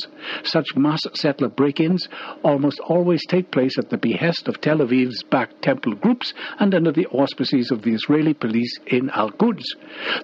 Such 0.44 0.76
mass 0.76 1.00
settler 1.14 1.48
break 1.48 1.80
ins 1.80 2.08
almost 2.42 2.80
always 2.80 3.24
take 3.26 3.50
place 3.50 3.78
at 3.78 3.90
the 3.90 3.98
behest 3.98 4.48
of 4.48 4.60
Tel 4.60 4.78
Aviv's 4.78 5.22
backed 5.24 5.62
temple 5.62 5.94
groups 5.94 6.32
and 6.58 6.74
under 6.74 6.92
the 6.92 7.06
auspices 7.06 7.70
of 7.70 7.82
the 7.82 7.92
Israeli 7.92 8.34
police 8.34 8.78
in 8.86 9.10
Al 9.10 9.30
Quds. 9.30 9.64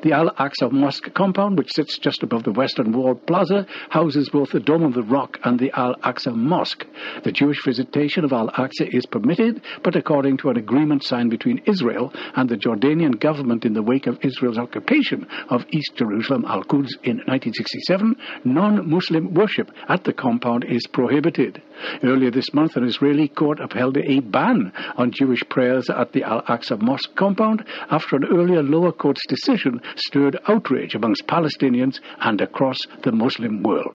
The 0.03 0.13
Al 0.13 0.31
Aqsa 0.31 0.71
Mosque 0.71 1.13
compound, 1.15 1.59
which 1.59 1.73
sits 1.73 1.99
just 1.99 2.23
above 2.23 2.45
the 2.45 2.53
Western 2.53 2.93
Wall 2.93 3.15
Plaza, 3.15 3.67
houses 3.91 4.29
both 4.29 4.51
the 4.51 4.61
Dome 4.61 4.85
of 4.85 4.95
the 4.95 5.03
Rock 5.03 5.39
and 5.45 5.59
the 5.59 5.73
Al 5.79 5.95
Aqsa 5.97 6.35
Mosque. 6.35 6.87
The 7.25 7.33
Jewish 7.33 7.65
visitation 7.65 8.25
of 8.25 8.33
Al 8.33 8.49
Aqsa 8.51 8.95
is 8.95 9.07
permitted, 9.07 9.63
but 9.83 9.96
according 9.97 10.37
to 10.39 10.51
an 10.51 10.57
agreement 10.57 11.03
signed 11.03 11.31
between 11.31 11.63
Israel 11.67 12.13
and 12.37 12.49
the 12.49 12.57
Jordanian 12.57 13.19
government 13.19 13.65
in 13.65 13.73
the 13.73 13.83
wake 13.83 14.07
of 14.07 14.19
Israel's 14.23 14.59
occupation 14.59 15.27
of 15.49 15.65
East 15.71 15.97
Jerusalem, 15.97 16.45
Al 16.47 16.63
Quds, 16.63 16.91
in 17.03 17.17
1967, 17.27 18.15
non 18.45 18.89
Muslim 18.89 19.35
worship 19.35 19.71
at 19.89 20.05
the 20.05 20.13
compound 20.13 20.65
is 20.69 20.87
prohibited. 20.87 21.61
Earlier 22.03 22.31
this 22.31 22.53
month, 22.55 22.77
an 22.77 22.85
Israeli 22.85 23.29
court 23.29 23.59
upheld 23.61 23.97
a 23.97 24.21
ban 24.21 24.73
on 24.97 25.11
Jewish 25.11 25.43
prayers 25.49 25.89
at 25.91 26.13
the 26.13 26.23
Al 26.23 26.43
Aqsa 26.43 26.81
Mosque 26.81 27.15
compound 27.17 27.65
after 27.91 28.17
an 28.17 28.25
earlier 28.31 28.63
lower 28.63 28.93
court's 28.93 29.27
decision 29.27 29.81
stirred 29.97 30.39
outrage 30.49 30.95
amongst 30.95 31.27
Palestinians 31.27 32.01
and 32.21 32.41
across 32.41 32.79
the 33.03 33.13
Muslim 33.13 33.63
world. 33.63 33.95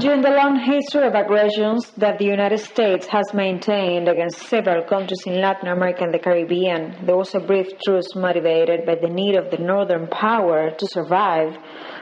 During 0.00 0.22
the 0.22 0.30
long 0.30 0.60
history 0.60 1.08
of 1.08 1.14
aggressions 1.16 1.90
that 1.96 2.20
the 2.20 2.24
United 2.24 2.60
States 2.60 3.08
has 3.08 3.34
maintained 3.34 4.08
against 4.08 4.46
several 4.46 4.84
countries 4.84 5.24
in 5.26 5.40
Latin 5.40 5.66
America 5.66 6.04
and 6.04 6.14
the 6.14 6.20
Caribbean, 6.20 7.04
there 7.04 7.16
was 7.16 7.34
a 7.34 7.40
brief 7.40 7.66
truce 7.84 8.14
motivated 8.14 8.86
by 8.86 8.94
the 8.94 9.08
need 9.08 9.34
of 9.34 9.50
the 9.50 9.58
northern 9.58 10.06
power 10.06 10.70
to 10.70 10.86
survive, 10.86 11.56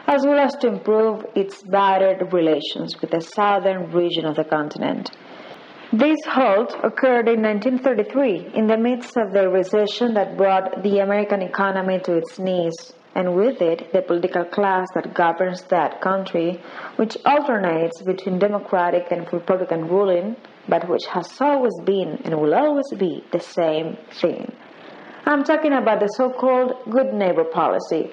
as 0.07 0.27
well 0.27 0.39
as 0.39 0.55
to 0.57 0.69
improve 0.69 1.25
its 1.35 1.63
battered 1.63 2.35
relations 2.35 3.01
with 3.01 3.13
the 3.13 3.23
southern 3.23 3.91
region 3.91 4.27
of 4.27 4.37
the 4.37 4.45
continent. 4.45 5.11
This 5.91 6.19
halt 6.27 6.77
occurred 6.85 7.29
in 7.29 7.41
1933 7.41 8.51
in 8.55 8.67
the 8.67 8.77
midst 8.77 9.17
of 9.17 9.33
the 9.33 9.49
recession 9.49 10.13
that 10.15 10.37
brought 10.37 10.83
the 10.83 10.99
American 10.99 11.41
economy 11.41 12.01
to 12.01 12.19
its 12.19 12.39
knees 12.39 12.93
and 13.17 13.35
with 13.35 13.63
it 13.63 13.93
the 13.95 14.03
political 14.03 14.45
class 14.45 14.87
that 14.95 15.15
governs 15.15 15.63
that 15.71 16.01
country, 16.03 16.61
which 16.97 17.17
alternates 17.25 18.03
between 18.03 18.39
democratic 18.39 19.11
and 19.11 19.33
republican 19.33 19.89
ruling, 19.89 20.37
but 20.69 20.87
which 20.89 21.07
has 21.07 21.27
always 21.41 21.77
been 21.85 22.21
and 22.25 22.39
will 22.39 22.55
always 22.55 22.91
be 22.99 23.25
the 23.33 23.41
same 23.41 23.97
thing. 24.21 24.53
I'm 25.25 25.45
talking 25.45 25.73
about 25.73 26.01
the 26.01 26.09
so 26.09 26.31
called 26.31 26.75
Good 26.91 27.15
Neighbor 27.15 27.45
policy, 27.45 28.11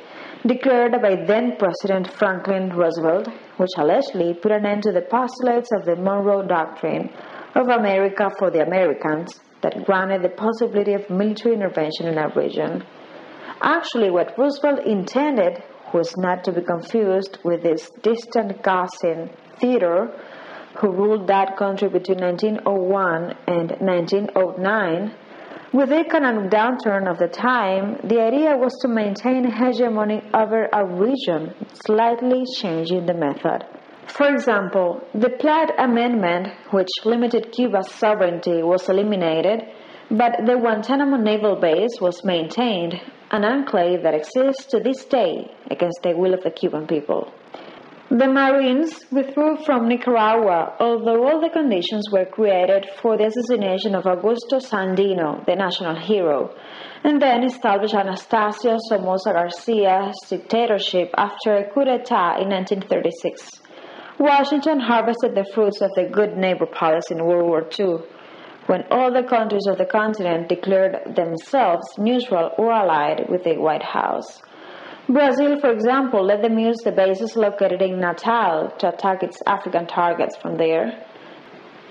declared 0.47 0.93
by 1.01 1.15
then 1.27 1.57
President 1.59 2.11
Franklin 2.11 2.69
Roosevelt, 2.69 3.27
which 3.57 3.75
allegedly 3.77 4.33
put 4.33 4.51
an 4.51 4.65
end 4.65 4.83
to 4.83 4.93
the 4.93 5.01
postulates 5.01 5.71
of 5.73 5.85
the 5.85 5.97
Monroe 5.97 6.47
Doctrine 6.47 7.09
of 7.55 7.67
America 7.67 8.31
for 8.39 8.49
the 8.49 8.65
Americans 8.65 9.41
that 9.61 9.85
granted 9.85 10.23
the 10.23 10.29
possibility 10.29 10.93
of 10.93 11.09
military 11.09 11.55
intervention 11.55 12.07
in 12.07 12.17
our 12.17 12.31
region. 12.35 12.83
Actually, 13.63 14.12
what 14.12 14.38
Roosevelt 14.38 14.86
intended 14.86 15.63
was 15.93 16.17
not 16.17 16.43
to 16.43 16.52
be 16.52 16.62
confused 16.62 17.38
with 17.45 17.63
this 17.63 17.89
distant 18.02 18.62
cousin, 18.62 19.30
Theodore, 19.58 20.12
who 20.82 20.91
ruled 20.91 21.28
that 21.28 21.56
country 21.56 21.88
between 21.88 22.19
1901 22.19 23.36
and 23.47 23.71
1909. 23.80 25.15
With 25.71 25.89
the 25.89 25.99
economic 25.99 26.52
downturn 26.52 27.10
of 27.10 27.19
the 27.19 27.30
time, 27.30 27.99
the 28.04 28.19
idea 28.19 28.58
was 28.58 28.78
to 28.82 28.89
maintain 28.89 29.49
hegemony 29.49 30.21
over 30.34 30.67
a 30.73 30.86
region, 30.86 31.54
slightly 31.86 32.43
changing 32.58 33.06
the 33.06 33.13
method. 33.13 33.63
For 34.08 34.28
example, 34.28 35.08
the 35.13 35.30
Platt 35.39 35.71
Amendment, 35.80 36.49
which 36.71 36.89
limited 37.06 37.54
Cuba's 37.54 37.89
sovereignty, 37.91 38.62
was 38.62 38.89
eliminated, 38.89 39.63
but 40.12 40.34
the 40.45 40.58
Guantanamo 40.60 41.15
naval 41.15 41.56
base 41.56 42.02
was 42.02 42.26
maintained 42.26 42.99
an 43.34 43.43
enclave 43.43 44.04
that 44.04 44.13
exists 44.13 44.65
to 44.65 44.80
this 44.80 45.04
day 45.06 45.52
against 45.72 46.04
the 46.04 46.15
will 46.15 46.36
of 46.36 46.43
the 46.43 46.52
Cuban 46.52 46.86
people. 46.86 47.34
The 48.12 48.28
Marines 48.28 49.06
withdrew 49.12 49.58
from 49.65 49.88
Nicaragua, 49.88 50.76
although 50.80 51.28
all 51.28 51.41
the 51.41 51.50
conditions 51.50 52.12
were 52.12 52.26
created 52.26 52.86
for 53.02 53.17
the 53.17 53.26
assassination 53.26 53.96
of 53.96 54.04
Augusto 54.04 54.62
Sandino, 54.62 55.43
the 55.48 55.56
national 55.56 55.96
hero, 55.96 56.54
and 57.04 57.19
then 57.19 57.43
established 57.43 57.96
Anastasio 57.96 58.78
Somoza 58.88 59.34
Garcia's 59.34 60.15
dictatorship 60.30 61.10
after 61.17 61.56
a 61.56 61.74
coup 61.74 61.86
d'etat 61.86 62.38
in 62.39 62.50
1936. 62.50 63.62
Washington 64.19 64.80
harvested 64.80 65.34
the 65.34 65.50
fruits 65.56 65.82
of 65.82 65.89
the 65.96 66.04
good 66.04 66.38
neighbor 66.38 66.67
policy 66.67 67.15
in 67.15 67.26
World 67.26 67.50
War 67.50 67.67
II 67.80 68.06
when 68.67 68.84
all 68.89 69.12
the 69.12 69.23
countries 69.23 69.67
of 69.67 69.78
the 69.78 69.86
continent 69.86 70.49
declared 70.49 71.15
themselves 71.15 71.86
neutral 71.97 72.52
or 72.58 72.71
allied 72.71 73.26
with 73.30 73.43
the 73.43 73.58
White 73.58 73.84
House. 73.84 74.41
Brazil, 75.10 75.60
for 75.60 75.71
example, 75.71 76.23
let 76.23 76.41
them 76.41 76.58
use 76.58 76.78
the 76.84 76.91
bases 76.91 77.36
located 77.36 77.82
in 77.82 77.99
Natal 77.99 78.71
to 78.80 78.88
attack 78.88 79.21
its 79.21 79.41
African 79.45 79.86
targets 79.86 80.38
from 80.38 80.58
there. 80.58 81.06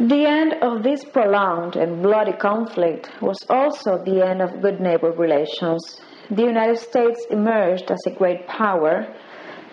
The 0.00 0.24
end 0.26 0.54
of 0.62 0.82
this 0.82 1.04
prolonged 1.04 1.76
and 1.76 2.02
bloody 2.02 2.32
conflict 2.32 3.10
was 3.20 3.38
also 3.50 4.02
the 4.02 4.26
end 4.26 4.40
of 4.40 4.62
good 4.62 4.80
neighbor 4.80 5.12
relations. 5.12 6.00
The 6.30 6.44
United 6.44 6.78
States 6.78 7.26
emerged 7.30 7.90
as 7.90 8.00
a 8.06 8.10
great 8.10 8.48
power. 8.48 9.06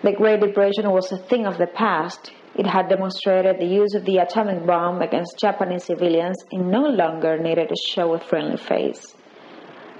The 0.03 0.11
Great 0.11 0.41
Depression 0.41 0.91
was 0.91 1.09
a 1.13 1.17
thing 1.17 1.45
of 1.45 1.57
the 1.57 1.67
past. 1.67 2.31
It 2.59 2.67
had 2.67 2.89
demonstrated 2.89 3.57
the 3.57 3.73
use 3.81 3.95
of 3.95 4.03
the 4.03 4.17
atomic 4.17 4.65
bomb 4.65 5.01
against 5.01 5.39
Japanese 5.39 5.85
civilians 5.85 6.35
and 6.51 6.69
no 6.69 6.81
longer 6.81 7.37
needed 7.37 7.69
to 7.69 7.75
show 7.77 8.13
a 8.13 8.19
friendly 8.19 8.57
face. 8.57 9.15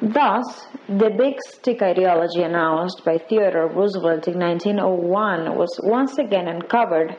Thus, 0.01 0.67
the 0.89 1.09
big 1.09 1.35
stick 1.47 1.81
ideology 1.81 2.43
announced 2.43 3.03
by 3.05 3.17
Theodore 3.17 3.69
Roosevelt 3.69 4.27
in 4.27 4.39
1901 4.39 5.55
was 5.55 5.79
once 5.83 6.17
again 6.17 6.49
uncovered. 6.49 7.15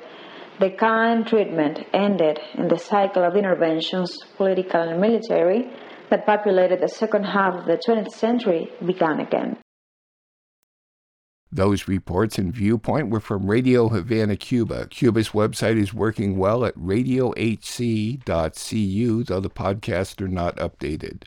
The 0.58 0.72
kind 0.72 1.26
treatment 1.26 1.86
ended, 1.94 2.38
and 2.58 2.70
the 2.70 2.76
cycle 2.76 3.24
of 3.24 3.34
interventions, 3.34 4.14
political 4.36 4.82
and 4.82 5.00
military, 5.00 5.70
that 6.10 6.26
populated 6.26 6.80
the 6.82 6.88
second 6.88 7.24
half 7.24 7.54
of 7.54 7.64
the 7.64 7.78
20th 7.78 8.10
century 8.10 8.70
began 8.84 9.20
again. 9.20 9.56
Those 11.52 11.88
reports 11.88 12.38
and 12.38 12.54
viewpoint 12.54 13.10
were 13.10 13.18
from 13.18 13.50
Radio 13.50 13.88
Havana, 13.88 14.36
Cuba. 14.36 14.86
Cuba's 14.86 15.30
website 15.30 15.78
is 15.78 15.92
working 15.92 16.38
well 16.38 16.64
at 16.64 16.76
radiohc.cu, 16.76 18.24
though 19.24 19.40
the 19.40 19.50
podcasts 19.50 20.20
are 20.20 20.28
not 20.28 20.56
updated. 20.58 21.24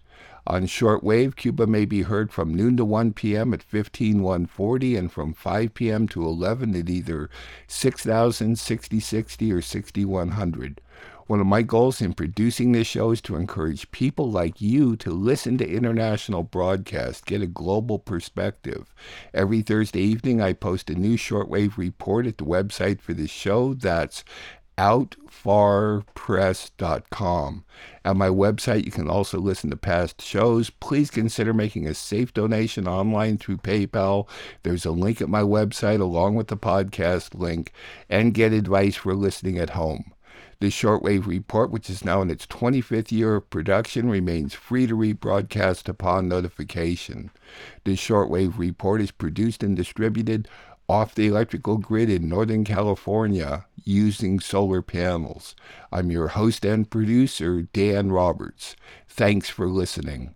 On 0.48 0.64
shortwave, 0.64 1.36
Cuba 1.36 1.68
may 1.68 1.84
be 1.84 2.04
heard 2.04 2.32
from 2.32 2.54
noon 2.54 2.78
to 2.78 2.86
1 2.86 3.14
p.m. 3.14 3.54
at 3.54 3.64
15140 3.64 4.96
and 4.96 5.12
from 5.12 5.34
5 5.34 5.74
p.m. 5.74 6.08
to 6.10 6.26
11 6.26 6.76
at 6.76 6.90
either 6.90 7.30
6000, 7.68 8.58
6060, 8.58 9.52
or 9.52 9.62
6100. 9.62 10.82
One 11.28 11.40
of 11.40 11.48
my 11.48 11.62
goals 11.62 12.02
in 12.02 12.14
producing 12.14 12.72
this 12.72 12.88
show 12.88 13.12
is 13.12 13.22
to 13.22 13.36
encourage 13.36 13.92
people 13.92 14.30
like 14.30 14.60
you 14.60 14.96
to 14.98 15.12
listen 15.12 15.58
to 15.58 15.70
international 15.70 16.44
broadcasts, 16.44 17.22
get 17.22 17.42
a 17.42 17.48
global 17.48 17.98
perspective. 17.98 18.94
Every 19.34 19.62
Thursday 19.62 20.02
evening, 20.02 20.42
I 20.42 20.54
post 20.54 20.90
a 20.90 20.96
new 20.96 21.18
shortwave 21.18 21.78
report 21.78 22.28
at 22.28 22.38
the 22.38 22.46
website 22.46 23.00
for 23.00 23.14
this 23.14 23.32
show. 23.32 23.74
That's 23.74 24.26
outfarpress.com. 24.78 27.66
At 28.06 28.18
my 28.18 28.28
website, 28.28 28.86
you 28.86 28.92
can 28.92 29.10
also 29.10 29.40
listen 29.40 29.70
to 29.70 29.78
past 29.78 30.22
shows. 30.22 30.70
Please 30.70 31.10
consider 31.10 31.54
making 31.54 31.88
a 31.88 31.94
safe 31.94 32.34
donation 32.34 32.88
online 32.88 33.38
through 33.38 33.58
PayPal. 33.58 34.28
There's 34.64 34.86
a 34.86 34.92
link 34.92 35.22
at 35.22 35.30
my 35.30 35.42
website 35.42 36.02
along 36.02 36.36
with 36.36 36.48
the 36.48 36.58
podcast 36.58 37.36
link, 37.36 37.72
and 38.10 38.34
get 38.34 38.52
advice 38.52 38.96
for 38.96 39.16
listening 39.16 39.58
at 39.58 39.72
home. 39.72 40.12
The 40.60 40.68
Shortwave 40.68 41.26
Report, 41.26 41.72
which 41.72 41.90
is 41.90 42.06
now 42.06 42.22
in 42.22 42.30
its 42.30 42.46
25th 42.48 43.12
year 43.12 43.36
of 43.36 43.50
production, 43.50 44.10
remains 44.10 44.54
free 44.54 44.88
to 44.88 44.96
rebroadcast 44.96 45.90
upon 45.90 46.28
notification. 46.28 47.32
The 47.84 47.96
Shortwave 47.96 48.58
Report 48.58 49.02
is 49.02 49.12
produced 49.12 49.64
and 49.64 49.76
distributed 49.76 50.48
off 50.88 51.16
the 51.16 51.28
electrical 51.28 51.78
grid 51.78 52.10
in 52.10 52.28
Northern 52.28 52.64
California 52.64 53.66
using 53.84 54.40
solar 54.40 54.82
panels. 54.82 55.56
I'm 55.92 56.12
your 56.12 56.30
host 56.30 56.66
and 56.66 56.90
producer, 56.90 57.64
Dan 57.74 58.12
Roberts. 58.12 58.76
Thanks 59.08 59.50
for 59.50 59.68
listening. 59.68 60.36